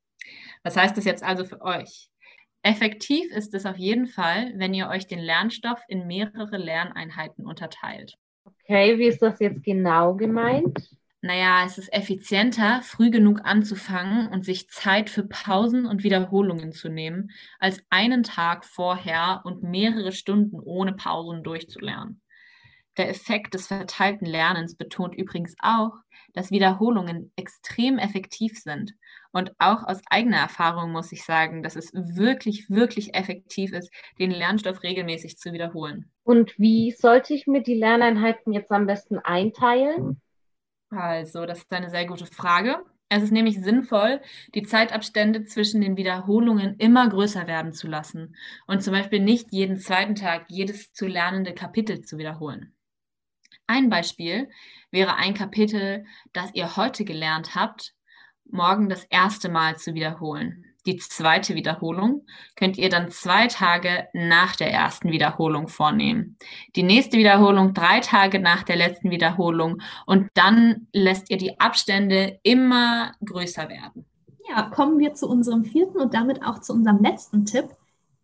Was 0.64 0.76
heißt 0.76 0.96
das 0.96 1.04
jetzt 1.04 1.22
also 1.22 1.44
für 1.44 1.62
euch? 1.62 2.10
Effektiv 2.62 3.30
ist 3.32 3.54
es 3.54 3.64
auf 3.64 3.76
jeden 3.76 4.06
Fall, 4.06 4.52
wenn 4.56 4.74
ihr 4.74 4.88
euch 4.88 5.06
den 5.06 5.20
Lernstoff 5.20 5.80
in 5.88 6.06
mehrere 6.06 6.58
Lerneinheiten 6.58 7.46
unterteilt. 7.46 8.18
Okay, 8.70 9.00
wie 9.00 9.06
ist 9.06 9.20
das 9.20 9.40
jetzt 9.40 9.64
genau 9.64 10.14
gemeint? 10.14 10.78
Naja, 11.22 11.64
es 11.66 11.76
ist 11.76 11.92
effizienter, 11.92 12.82
früh 12.84 13.10
genug 13.10 13.40
anzufangen 13.42 14.28
und 14.28 14.44
sich 14.44 14.70
Zeit 14.70 15.10
für 15.10 15.24
Pausen 15.24 15.86
und 15.86 16.04
Wiederholungen 16.04 16.70
zu 16.70 16.88
nehmen, 16.88 17.32
als 17.58 17.82
einen 17.90 18.22
Tag 18.22 18.64
vorher 18.64 19.40
und 19.42 19.64
mehrere 19.64 20.12
Stunden 20.12 20.60
ohne 20.60 20.92
Pausen 20.92 21.42
durchzulernen. 21.42 22.20
Der 22.96 23.08
Effekt 23.08 23.54
des 23.54 23.66
verteilten 23.66 24.24
Lernens 24.24 24.76
betont 24.76 25.16
übrigens 25.16 25.56
auch, 25.58 25.94
dass 26.32 26.52
Wiederholungen 26.52 27.32
extrem 27.34 27.98
effektiv 27.98 28.56
sind. 28.60 28.94
Und 29.32 29.52
auch 29.58 29.84
aus 29.86 30.00
eigener 30.10 30.38
Erfahrung 30.38 30.92
muss 30.92 31.12
ich 31.12 31.24
sagen, 31.24 31.62
dass 31.62 31.76
es 31.76 31.92
wirklich, 31.94 32.68
wirklich 32.68 33.14
effektiv 33.14 33.72
ist, 33.72 33.90
den 34.18 34.30
Lernstoff 34.30 34.82
regelmäßig 34.82 35.38
zu 35.38 35.52
wiederholen. 35.52 36.10
Und 36.24 36.58
wie 36.58 36.90
sollte 36.90 37.34
ich 37.34 37.46
mir 37.46 37.62
die 37.62 37.74
Lerneinheiten 37.74 38.52
jetzt 38.52 38.72
am 38.72 38.86
besten 38.86 39.18
einteilen? 39.18 40.20
Also, 40.90 41.46
das 41.46 41.58
ist 41.58 41.72
eine 41.72 41.90
sehr 41.90 42.06
gute 42.06 42.26
Frage. 42.26 42.84
Es 43.08 43.24
ist 43.24 43.32
nämlich 43.32 43.60
sinnvoll, 43.60 44.20
die 44.54 44.62
Zeitabstände 44.62 45.44
zwischen 45.44 45.80
den 45.80 45.96
Wiederholungen 45.96 46.76
immer 46.76 47.08
größer 47.08 47.48
werden 47.48 47.72
zu 47.72 47.88
lassen 47.88 48.36
und 48.68 48.84
zum 48.84 48.92
Beispiel 48.92 49.18
nicht 49.18 49.52
jeden 49.52 49.78
zweiten 49.78 50.14
Tag 50.14 50.46
jedes 50.48 50.92
zu 50.92 51.08
lernende 51.08 51.52
Kapitel 51.52 52.02
zu 52.02 52.18
wiederholen. 52.18 52.72
Ein 53.66 53.88
Beispiel 53.88 54.48
wäre 54.92 55.16
ein 55.16 55.34
Kapitel, 55.34 56.04
das 56.32 56.54
ihr 56.54 56.76
heute 56.76 57.04
gelernt 57.04 57.56
habt, 57.56 57.94
morgen 58.52 58.88
das 58.88 59.04
erste 59.04 59.48
Mal 59.48 59.76
zu 59.76 59.94
wiederholen. 59.94 60.64
Die 60.86 60.96
zweite 60.96 61.54
Wiederholung 61.54 62.24
könnt 62.56 62.78
ihr 62.78 62.88
dann 62.88 63.10
zwei 63.10 63.48
Tage 63.48 64.08
nach 64.14 64.56
der 64.56 64.72
ersten 64.72 65.10
Wiederholung 65.10 65.68
vornehmen. 65.68 66.36
Die 66.74 66.82
nächste 66.82 67.18
Wiederholung 67.18 67.74
drei 67.74 68.00
Tage 68.00 68.40
nach 68.40 68.62
der 68.62 68.76
letzten 68.76 69.10
Wiederholung 69.10 69.82
und 70.06 70.28
dann 70.34 70.86
lässt 70.92 71.30
ihr 71.30 71.36
die 71.36 71.60
Abstände 71.60 72.40
immer 72.42 73.12
größer 73.24 73.68
werden. 73.68 74.06
Ja, 74.48 74.62
kommen 74.62 74.98
wir 74.98 75.14
zu 75.14 75.28
unserem 75.28 75.64
vierten 75.64 75.98
und 75.98 76.14
damit 76.14 76.42
auch 76.42 76.60
zu 76.60 76.72
unserem 76.72 77.02
letzten 77.02 77.44
Tipp. 77.44 77.66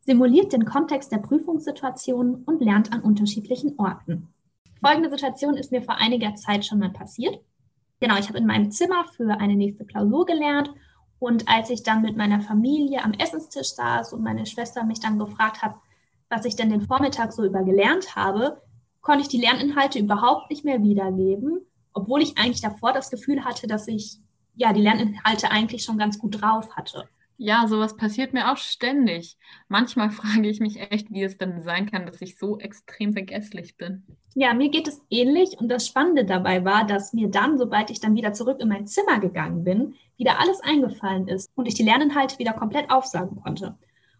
Simuliert 0.00 0.52
den 0.52 0.64
Kontext 0.64 1.12
der 1.12 1.18
Prüfungssituation 1.18 2.42
und 2.46 2.62
lernt 2.62 2.92
an 2.92 3.00
unterschiedlichen 3.00 3.78
Orten. 3.78 4.28
Folgende 4.80 5.10
Situation 5.10 5.56
ist 5.56 5.72
mir 5.72 5.82
vor 5.82 5.96
einiger 5.96 6.34
Zeit 6.36 6.64
schon 6.64 6.78
mal 6.78 6.90
passiert. 6.90 7.38
Genau, 8.00 8.18
ich 8.18 8.28
habe 8.28 8.38
in 8.38 8.46
meinem 8.46 8.70
Zimmer 8.70 9.06
für 9.16 9.38
eine 9.40 9.56
nächste 9.56 9.86
Klausur 9.86 10.26
gelernt 10.26 10.70
und 11.18 11.48
als 11.48 11.70
ich 11.70 11.82
dann 11.82 12.02
mit 12.02 12.16
meiner 12.16 12.40
Familie 12.40 13.02
am 13.02 13.12
Essenstisch 13.12 13.74
saß 13.74 14.12
und 14.12 14.22
meine 14.22 14.44
Schwester 14.44 14.84
mich 14.84 15.00
dann 15.00 15.18
gefragt 15.18 15.62
hat, 15.62 15.74
was 16.28 16.44
ich 16.44 16.56
denn 16.56 16.70
den 16.70 16.82
Vormittag 16.82 17.32
so 17.32 17.44
über 17.44 17.62
gelernt 17.62 18.14
habe, 18.16 18.60
konnte 19.00 19.22
ich 19.22 19.28
die 19.28 19.40
Lerninhalte 19.40 19.98
überhaupt 19.98 20.50
nicht 20.50 20.64
mehr 20.64 20.82
wiedergeben, 20.82 21.60
obwohl 21.92 22.20
ich 22.20 22.36
eigentlich 22.36 22.60
davor 22.60 22.92
das 22.92 23.10
Gefühl 23.10 23.44
hatte, 23.44 23.66
dass 23.66 23.88
ich 23.88 24.18
ja 24.56 24.72
die 24.72 24.82
Lerninhalte 24.82 25.50
eigentlich 25.50 25.84
schon 25.84 25.96
ganz 25.96 26.18
gut 26.18 26.42
drauf 26.42 26.76
hatte. 26.76 27.08
Ja, 27.38 27.66
sowas 27.68 27.96
passiert 27.96 28.32
mir 28.32 28.50
auch 28.50 28.56
ständig. 28.56 29.36
Manchmal 29.68 30.10
frage 30.10 30.48
ich 30.48 30.60
mich 30.60 30.80
echt, 30.80 31.10
wie 31.10 31.22
es 31.22 31.36
denn 31.36 31.62
sein 31.62 31.90
kann, 31.90 32.06
dass 32.06 32.22
ich 32.22 32.38
so 32.38 32.58
extrem 32.58 33.12
vergesslich 33.12 33.76
bin. 33.76 34.04
Ja, 34.34 34.54
mir 34.54 34.70
geht 34.70 34.88
es 34.88 35.00
ähnlich 35.10 35.58
und 35.58 35.68
das 35.68 35.86
Spannende 35.86 36.24
dabei 36.24 36.64
war, 36.64 36.86
dass 36.86 37.12
mir 37.12 37.28
dann, 37.28 37.58
sobald 37.58 37.90
ich 37.90 38.00
dann 38.00 38.14
wieder 38.14 38.32
zurück 38.32 38.60
in 38.60 38.68
mein 38.68 38.86
Zimmer 38.86 39.18
gegangen 39.18 39.64
bin, 39.64 39.94
wieder 40.16 40.40
alles 40.40 40.60
eingefallen 40.60 41.28
ist 41.28 41.50
und 41.54 41.66
ich 41.66 41.74
die 41.74 41.84
Lerninhalte 41.84 42.38
wieder 42.38 42.52
komplett 42.52 42.90
aufsagen 42.90 43.40
konnte. 43.40 43.76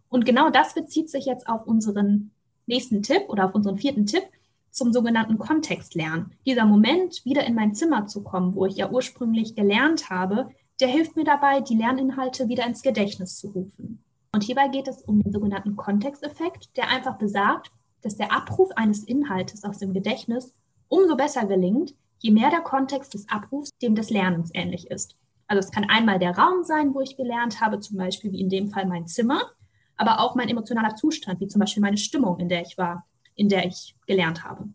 Und 0.09 0.25
genau 0.25 0.51
das 0.51 0.75
bezieht 0.75 1.11
sich 1.11 1.27
jetzt 1.27 1.49
auf 1.49 1.67
unseren 1.67 2.31
nächsten 2.67 3.03
Tipp 3.03 3.23
oder 3.29 3.47
auf 3.47 3.55
unseren 3.55 3.79
vierten 3.79 4.07
Tipp 4.07 4.25
zum 4.71 4.93
sogenannten 4.93 5.39
Kontextlernen. 5.39 6.33
Dieser 6.45 6.67
Moment, 6.67 7.25
wieder 7.25 7.45
in 7.47 7.55
mein 7.55 7.75
Zimmer 7.75 8.07
zu 8.07 8.23
kommen, 8.23 8.55
wo 8.55 8.67
ich 8.67 8.77
ja 8.77 8.91
ursprünglich 8.91 9.55
gelernt 9.55 10.11
habe, 10.11 10.51
der 10.81 10.89
hilft 10.89 11.17
mir 11.17 11.25
dabei, 11.25 11.61
die 11.61 11.77
Lerninhalte 11.77 12.49
wieder 12.49 12.67
ins 12.67 12.83
Gedächtnis 12.83 13.37
zu 13.39 13.49
rufen. 13.49 14.03
Und 14.33 14.45
hierbei 14.45 14.69
geht 14.69 14.89
es 14.89 15.03
um 15.03 15.23
den 15.23 15.33
sogenannten 15.33 15.77
Kontexteffekt, 15.77 16.77
der 16.77 16.91
einfach 16.91 17.17
besagt, 17.17 17.71
dass 18.03 18.17
der 18.17 18.33
Abruf 18.33 18.71
eines 18.77 19.05
Inhaltes 19.05 19.65
aus 19.65 19.79
dem 19.79 19.95
Gedächtnis 19.95 20.55
umso 20.89 21.17
besser 21.17 21.47
gelingt, 21.47 21.95
je 22.19 22.31
mehr 22.31 22.51
der 22.51 22.61
Kontext 22.61 23.15
des 23.15 23.29
Abrufs 23.29 23.71
dem 23.83 23.95
des 23.95 24.11
Lernens 24.11 24.51
ähnlich 24.55 24.91
ist. 24.91 25.17
Also 25.49 25.61
es 25.61 25.71
kann 25.71 25.89
einmal 25.89 26.19
der 26.19 26.37
Raum 26.37 26.65
sein, 26.65 26.95
wo 26.95 27.01
ich 27.01 27.17
gelernt 27.17 27.61
habe, 27.61 27.81
zum 27.81 27.97
Beispiel 27.97 28.33
wie 28.33 28.41
in 28.41 28.49
dem 28.49 28.69
Fall 28.69 28.87
mein 28.87 29.07
Zimmer, 29.07 29.41
aber 29.97 30.21
auch 30.21 30.35
mein 30.35 30.49
emotionaler 30.49 30.97
Zustand, 30.97 31.41
wie 31.41 31.49
zum 31.49 31.61
Beispiel 31.61 31.83
meine 31.83 31.97
Stimmung, 31.97 32.39
in 32.39 32.49
der 32.49 32.63
ich 32.63 32.77
war, 32.77 33.07
in 33.35 33.49
der 33.49 33.65
ich 33.67 33.97
gelernt 34.07 34.45
habe. 34.45 34.69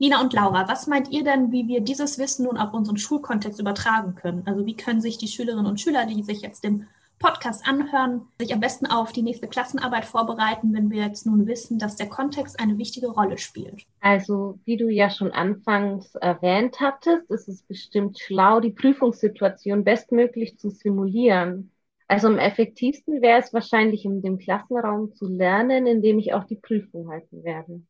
Nina 0.00 0.20
und 0.20 0.32
Laura, 0.32 0.68
was 0.68 0.86
meint 0.86 1.10
ihr 1.10 1.24
denn, 1.24 1.50
wie 1.50 1.66
wir 1.66 1.80
dieses 1.80 2.18
Wissen 2.18 2.44
nun 2.44 2.56
auf 2.56 2.72
unseren 2.72 2.98
Schulkontext 2.98 3.58
übertragen 3.58 4.14
können? 4.14 4.44
Also 4.46 4.64
wie 4.64 4.76
können 4.76 5.00
sich 5.00 5.18
die 5.18 5.26
Schülerinnen 5.26 5.66
und 5.66 5.80
Schüler, 5.80 6.06
die 6.06 6.22
sich 6.22 6.40
jetzt 6.40 6.62
den 6.62 6.86
Podcast 7.18 7.66
anhören, 7.66 8.28
sich 8.40 8.54
am 8.54 8.60
besten 8.60 8.86
auf 8.86 9.10
die 9.10 9.22
nächste 9.22 9.48
Klassenarbeit 9.48 10.04
vorbereiten, 10.04 10.72
wenn 10.72 10.90
wir 10.92 11.02
jetzt 11.02 11.26
nun 11.26 11.48
wissen, 11.48 11.80
dass 11.80 11.96
der 11.96 12.08
Kontext 12.08 12.60
eine 12.60 12.78
wichtige 12.78 13.08
Rolle 13.08 13.38
spielt? 13.38 13.86
Also, 13.98 14.60
wie 14.64 14.76
du 14.76 14.88
ja 14.88 15.10
schon 15.10 15.32
anfangs 15.32 16.14
erwähnt 16.14 16.78
hattest, 16.78 17.28
ist 17.28 17.48
es 17.48 17.62
bestimmt 17.62 18.20
schlau, 18.20 18.60
die 18.60 18.70
Prüfungssituation 18.70 19.82
bestmöglich 19.82 20.58
zu 20.60 20.70
simulieren. 20.70 21.72
Also 22.06 22.28
am 22.28 22.38
effektivsten 22.38 23.20
wäre 23.20 23.40
es 23.40 23.52
wahrscheinlich 23.52 24.04
in 24.04 24.22
dem 24.22 24.38
Klassenraum 24.38 25.12
zu 25.12 25.26
lernen, 25.26 25.88
in 25.88 26.02
dem 26.02 26.20
ich 26.20 26.34
auch 26.34 26.44
die 26.44 26.56
Prüfung 26.56 27.10
halten 27.10 27.42
werde. 27.42 27.82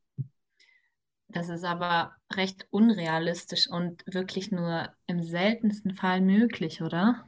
Das 1.28 1.50
ist 1.50 1.64
aber 1.64 2.12
recht 2.32 2.66
unrealistisch 2.70 3.68
und 3.70 4.02
wirklich 4.06 4.50
nur 4.50 4.88
im 5.06 5.22
seltensten 5.22 5.94
Fall 5.94 6.20
möglich, 6.20 6.80
oder? 6.80 7.26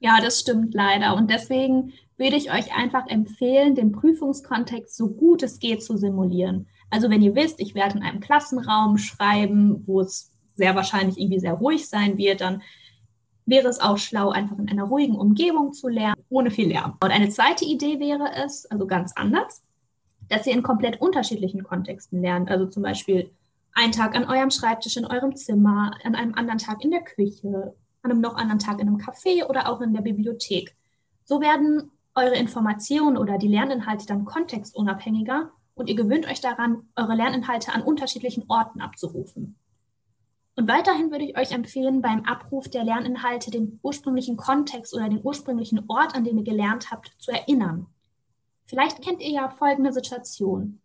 Ja, 0.00 0.20
das 0.22 0.40
stimmt 0.40 0.74
leider. 0.74 1.14
Und 1.14 1.30
deswegen 1.30 1.92
würde 2.16 2.36
ich 2.36 2.52
euch 2.52 2.74
einfach 2.74 3.06
empfehlen, 3.08 3.74
den 3.74 3.92
Prüfungskontext 3.92 4.96
so 4.96 5.08
gut 5.08 5.42
es 5.42 5.58
geht 5.58 5.82
zu 5.82 5.96
simulieren. 5.96 6.68
Also 6.90 7.10
wenn 7.10 7.22
ihr 7.22 7.34
wisst, 7.34 7.60
ich 7.60 7.74
werde 7.74 7.98
in 7.98 8.02
einem 8.02 8.20
Klassenraum 8.20 8.96
schreiben, 8.96 9.86
wo 9.86 10.00
es 10.00 10.32
sehr 10.54 10.74
wahrscheinlich 10.74 11.18
irgendwie 11.18 11.40
sehr 11.40 11.54
ruhig 11.54 11.88
sein 11.88 12.16
wird, 12.16 12.40
dann 12.40 12.62
wäre 13.44 13.68
es 13.68 13.80
auch 13.80 13.98
schlau, 13.98 14.30
einfach 14.30 14.58
in 14.58 14.68
einer 14.68 14.84
ruhigen 14.84 15.16
Umgebung 15.16 15.72
zu 15.72 15.88
lernen, 15.88 16.22
ohne 16.28 16.50
viel 16.50 16.68
Lärm. 16.68 16.96
Und 17.02 17.10
eine 17.10 17.28
zweite 17.28 17.64
Idee 17.64 17.98
wäre 17.98 18.30
es, 18.44 18.66
also 18.66 18.86
ganz 18.86 19.12
anders, 19.16 19.62
dass 20.28 20.46
ihr 20.46 20.52
in 20.52 20.62
komplett 20.62 21.00
unterschiedlichen 21.00 21.62
Kontexten 21.62 22.20
lernt. 22.20 22.50
Also 22.50 22.66
zum 22.66 22.82
Beispiel 22.82 23.30
einen 23.72 23.92
Tag 23.92 24.16
an 24.16 24.24
eurem 24.24 24.50
Schreibtisch 24.50 24.96
in 24.96 25.06
eurem 25.06 25.36
Zimmer, 25.36 25.92
an 26.04 26.14
einem 26.14 26.34
anderen 26.34 26.58
Tag 26.58 26.84
in 26.84 26.90
der 26.90 27.02
Küche, 27.02 27.74
an 28.02 28.10
einem 28.10 28.20
noch 28.20 28.36
anderen 28.36 28.58
Tag 28.58 28.80
in 28.80 28.88
einem 28.88 28.98
Café 28.98 29.44
oder 29.46 29.68
auch 29.68 29.80
in 29.80 29.94
der 29.94 30.02
Bibliothek. 30.02 30.74
So 31.24 31.40
werden 31.40 31.90
eure 32.14 32.36
Informationen 32.36 33.16
oder 33.16 33.38
die 33.38 33.48
Lerninhalte 33.48 34.06
dann 34.06 34.24
kontextunabhängiger 34.24 35.50
und 35.74 35.88
ihr 35.88 35.94
gewöhnt 35.94 36.26
euch 36.26 36.40
daran, 36.40 36.88
eure 36.96 37.14
Lerninhalte 37.14 37.72
an 37.72 37.82
unterschiedlichen 37.82 38.44
Orten 38.48 38.80
abzurufen. 38.80 39.56
Und 40.56 40.66
weiterhin 40.66 41.12
würde 41.12 41.24
ich 41.24 41.38
euch 41.38 41.52
empfehlen, 41.52 42.02
beim 42.02 42.24
Abruf 42.24 42.68
der 42.68 42.82
Lerninhalte 42.82 43.52
den 43.52 43.78
ursprünglichen 43.82 44.36
Kontext 44.36 44.92
oder 44.92 45.08
den 45.08 45.20
ursprünglichen 45.22 45.84
Ort, 45.86 46.16
an 46.16 46.24
dem 46.24 46.38
ihr 46.38 46.44
gelernt 46.44 46.90
habt, 46.90 47.12
zu 47.18 47.30
erinnern. 47.30 47.86
Vielleicht 48.68 49.02
kennt 49.02 49.22
ihr 49.22 49.30
ja 49.30 49.48
folgende 49.48 49.92
Situation. 49.92 50.80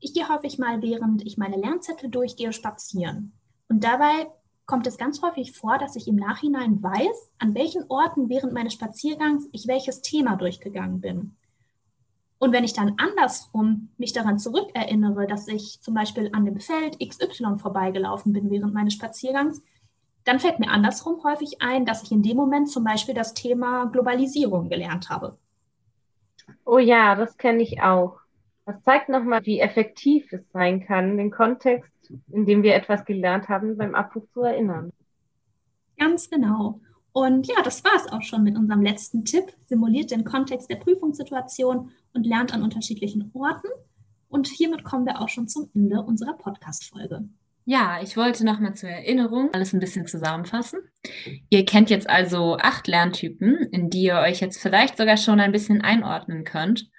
Ich 0.00 0.12
gehe 0.12 0.28
häufig 0.28 0.58
mal, 0.58 0.82
während 0.82 1.26
ich 1.26 1.38
meine 1.38 1.56
Lernzettel 1.56 2.10
durchgehe, 2.10 2.52
spazieren. 2.52 3.32
Und 3.68 3.84
dabei 3.84 4.30
kommt 4.66 4.86
es 4.86 4.98
ganz 4.98 5.22
häufig 5.22 5.52
vor, 5.52 5.78
dass 5.78 5.96
ich 5.96 6.06
im 6.06 6.16
Nachhinein 6.16 6.82
weiß, 6.82 7.30
an 7.38 7.54
welchen 7.54 7.84
Orten 7.88 8.28
während 8.28 8.52
meines 8.52 8.74
Spaziergangs 8.74 9.48
ich 9.52 9.66
welches 9.66 10.02
Thema 10.02 10.36
durchgegangen 10.36 11.00
bin. 11.00 11.36
Und 12.38 12.52
wenn 12.52 12.64
ich 12.64 12.74
dann 12.74 12.96
andersrum 12.98 13.88
mich 13.96 14.12
daran 14.12 14.38
zurückerinnere, 14.38 15.26
dass 15.26 15.48
ich 15.48 15.80
zum 15.80 15.94
Beispiel 15.94 16.28
an 16.34 16.44
dem 16.44 16.60
Feld 16.60 16.98
XY 17.00 17.56
vorbeigelaufen 17.56 18.34
bin 18.34 18.50
während 18.50 18.74
meines 18.74 18.94
Spaziergangs, 18.94 19.62
dann 20.24 20.38
fällt 20.38 20.58
mir 20.58 20.70
andersrum 20.70 21.24
häufig 21.24 21.62
ein, 21.62 21.86
dass 21.86 22.02
ich 22.02 22.12
in 22.12 22.22
dem 22.22 22.36
Moment 22.36 22.68
zum 22.68 22.84
Beispiel 22.84 23.14
das 23.14 23.32
Thema 23.32 23.86
Globalisierung 23.86 24.68
gelernt 24.68 25.08
habe. 25.08 25.38
Oh 26.64 26.78
ja, 26.78 27.14
das 27.14 27.36
kenne 27.36 27.62
ich 27.62 27.82
auch. 27.82 28.20
Das 28.64 28.82
zeigt 28.82 29.08
nochmal, 29.08 29.44
wie 29.44 29.60
effektiv 29.60 30.32
es 30.32 30.42
sein 30.52 30.84
kann, 30.86 31.16
den 31.16 31.30
Kontext, 31.30 32.12
in 32.30 32.46
dem 32.46 32.62
wir 32.62 32.74
etwas 32.74 33.04
gelernt 33.04 33.48
haben, 33.48 33.76
beim 33.76 33.94
Abruf 33.94 34.24
zu 34.32 34.42
erinnern. 34.42 34.92
Ganz 35.98 36.30
genau. 36.30 36.80
Und 37.12 37.46
ja, 37.46 37.62
das 37.62 37.84
war 37.84 37.94
es 37.96 38.10
auch 38.10 38.22
schon 38.22 38.42
mit 38.42 38.56
unserem 38.56 38.82
letzten 38.82 39.24
Tipp. 39.24 39.52
Simuliert 39.66 40.10
den 40.10 40.24
Kontext 40.24 40.70
der 40.70 40.76
Prüfungssituation 40.76 41.90
und 42.14 42.26
lernt 42.26 42.54
an 42.54 42.62
unterschiedlichen 42.62 43.30
Orten. 43.34 43.68
Und 44.28 44.46
hiermit 44.46 44.84
kommen 44.84 45.04
wir 45.04 45.20
auch 45.20 45.28
schon 45.28 45.48
zum 45.48 45.68
Ende 45.74 46.00
unserer 46.00 46.34
Podcast-Folge. 46.34 47.28
Ja, 47.64 48.00
ich 48.02 48.16
wollte 48.16 48.44
nochmal 48.44 48.74
zur 48.74 48.90
Erinnerung 48.90 49.50
alles 49.52 49.72
ein 49.72 49.80
bisschen 49.80 50.06
zusammenfassen. 50.06 50.80
Ihr 51.48 51.64
kennt 51.64 51.90
jetzt 51.90 52.08
also 52.08 52.56
acht 52.56 52.88
Lerntypen, 52.88 53.68
in 53.70 53.88
die 53.88 54.02
ihr 54.02 54.16
euch 54.16 54.40
jetzt 54.40 54.60
vielleicht 54.60 54.96
sogar 54.96 55.16
schon 55.16 55.38
ein 55.38 55.52
bisschen 55.52 55.80
einordnen 55.80 56.44
könnt. 56.44 56.90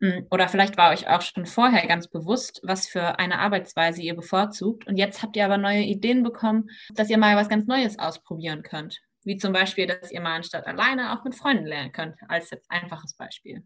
Hm, 0.00 0.26
oder 0.30 0.48
vielleicht 0.48 0.76
war 0.76 0.92
euch 0.92 1.08
auch 1.08 1.22
schon 1.22 1.46
vorher 1.46 1.86
ganz 1.86 2.08
bewusst, 2.08 2.60
was 2.62 2.86
für 2.86 3.18
eine 3.18 3.38
Arbeitsweise 3.38 4.02
ihr 4.02 4.14
bevorzugt. 4.14 4.86
Und 4.86 4.96
jetzt 4.96 5.22
habt 5.22 5.36
ihr 5.36 5.44
aber 5.44 5.58
neue 5.58 5.82
Ideen 5.82 6.22
bekommen, 6.22 6.68
dass 6.94 7.10
ihr 7.10 7.18
mal 7.18 7.36
was 7.36 7.48
ganz 7.48 7.66
Neues 7.66 7.98
ausprobieren 7.98 8.62
könnt. 8.62 9.00
Wie 9.24 9.38
zum 9.38 9.52
Beispiel, 9.52 9.86
dass 9.86 10.12
ihr 10.12 10.20
mal 10.20 10.36
anstatt 10.36 10.66
alleine 10.66 11.12
auch 11.12 11.24
mit 11.24 11.34
Freunden 11.34 11.66
lernen 11.66 11.92
könnt, 11.92 12.14
als 12.28 12.50
jetzt 12.50 12.70
einfaches 12.70 13.16
Beispiel. 13.16 13.64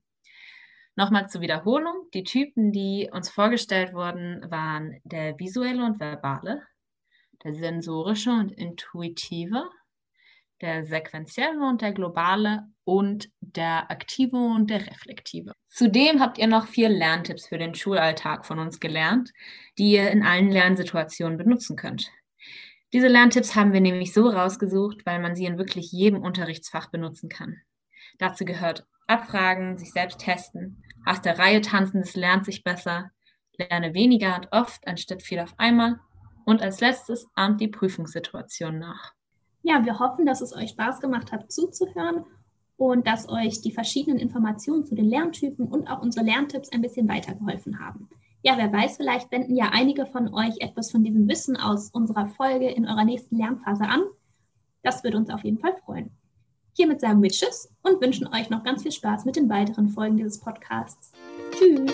Nochmal 0.96 1.29
zur 1.29 1.40
Wiederholung. 1.40 2.09
Die 2.14 2.24
Typen, 2.24 2.72
die 2.72 3.09
uns 3.12 3.31
vorgestellt 3.31 3.94
wurden, 3.94 4.44
waren 4.50 5.00
der 5.05 5.38
visuelle 5.38 5.85
und 5.85 6.00
verbale, 6.00 6.62
der 7.44 7.55
sensorische 7.55 8.31
und 8.31 8.53
intuitive, 8.53 9.64
der 10.61 10.85
sequentielle 10.85 11.66
und 11.66 11.81
der 11.81 11.92
globale 11.92 12.66
und 12.85 13.31
der 13.40 13.90
aktive 13.90 14.37
und 14.37 14.68
der 14.68 14.87
reflektive. 14.87 15.53
Zudem 15.68 16.20
habt 16.20 16.38
ihr 16.38 16.48
noch 16.48 16.66
vier 16.66 16.88
Lerntipps 16.88 17.46
für 17.46 17.59
den 17.59 17.74
Schulalltag 17.74 18.44
von 18.44 18.59
uns 18.59 18.81
gelernt, 18.81 19.33
die 19.79 19.92
ihr 19.92 20.11
in 20.11 20.22
allen 20.22 20.50
Lernsituationen 20.50 21.38
benutzen 21.38 21.76
könnt. 21.76 22.11
Diese 22.92 23.09
Lerntipps 23.09 23.55
haben 23.55 23.72
wir 23.72 23.81
nämlich 23.81 24.12
so 24.12 24.29
rausgesucht, 24.29 25.07
weil 25.07 25.20
man 25.20 25.37
sie 25.37 25.44
in 25.44 25.59
wirklich 25.59 25.92
jedem 25.92 26.22
Unterrichtsfach 26.22 26.90
benutzen 26.90 27.29
kann. 27.29 27.57
Dazu 28.18 28.44
gehört 28.44 28.87
Abfragen, 29.11 29.77
sich 29.77 29.92
selbst 29.92 30.20
testen, 30.20 30.83
aus 31.05 31.20
der 31.20 31.38
Reihe 31.38 31.61
tanzen, 31.61 32.01
das 32.01 32.14
lernt 32.14 32.44
sich 32.44 32.62
besser, 32.62 33.11
lerne 33.59 33.94
weniger 33.94 34.37
und 34.37 34.49
oft 34.53 34.87
anstatt 34.87 35.23
viel 35.23 35.40
auf 35.40 35.55
einmal 35.59 36.01
und 36.44 36.62
als 36.62 36.81
letztes 36.81 37.27
ahmt 37.35 37.61
die 37.61 37.68
Prüfungssituation 37.68 38.79
nach. 38.79 39.12
Ja, 39.62 39.85
wir 39.85 39.99
hoffen, 39.99 40.27
dass 40.27 40.40
es 40.40 40.55
euch 40.55 40.70
Spaß 40.70 41.01
gemacht 41.01 41.33
hat 41.33 41.53
zuzuhören 41.53 42.25
und 42.77 43.07
dass 43.07 43.29
euch 43.29 43.61
die 43.61 43.73
verschiedenen 43.73 44.18
Informationen 44.18 44.87
zu 44.87 44.94
den 44.94 45.05
Lerntypen 45.05 45.68
und 45.68 45.87
auch 45.88 46.01
unsere 46.01 46.25
Lerntipps 46.25 46.73
ein 46.73 46.81
bisschen 46.81 47.09
weitergeholfen 47.09 47.79
haben. 47.79 48.09
Ja, 48.42 48.57
wer 48.57 48.73
weiß, 48.73 48.96
vielleicht 48.96 49.31
wenden 49.31 49.55
ja 49.55 49.70
einige 49.73 50.07
von 50.07 50.33
euch 50.33 50.61
etwas 50.61 50.90
von 50.90 51.05
diesem 51.05 51.29
Wissen 51.29 51.59
aus 51.59 51.90
unserer 51.90 52.27
Folge 52.27 52.70
in 52.70 52.88
eurer 52.88 53.05
nächsten 53.05 53.37
Lernphase 53.37 53.85
an. 53.85 54.01
Das 54.83 55.05
würde 55.05 55.18
uns 55.18 55.29
auf 55.29 55.44
jeden 55.44 55.59
Fall 55.59 55.77
freuen. 55.85 56.11
Hiermit 56.72 57.00
sagen 57.00 57.22
wir 57.22 57.30
Tschüss 57.30 57.68
und 57.83 58.00
wünschen 58.00 58.26
euch 58.28 58.50
noch 58.50 58.64
ganz 58.64 58.83
viel 58.83 58.92
Spaß 58.92 59.24
mit 59.24 59.37
den 59.37 59.48
weiteren 59.48 59.88
Folgen 59.88 60.16
dieses 60.16 60.40
Podcasts. 60.40 61.12
Tschüss! 61.52 61.92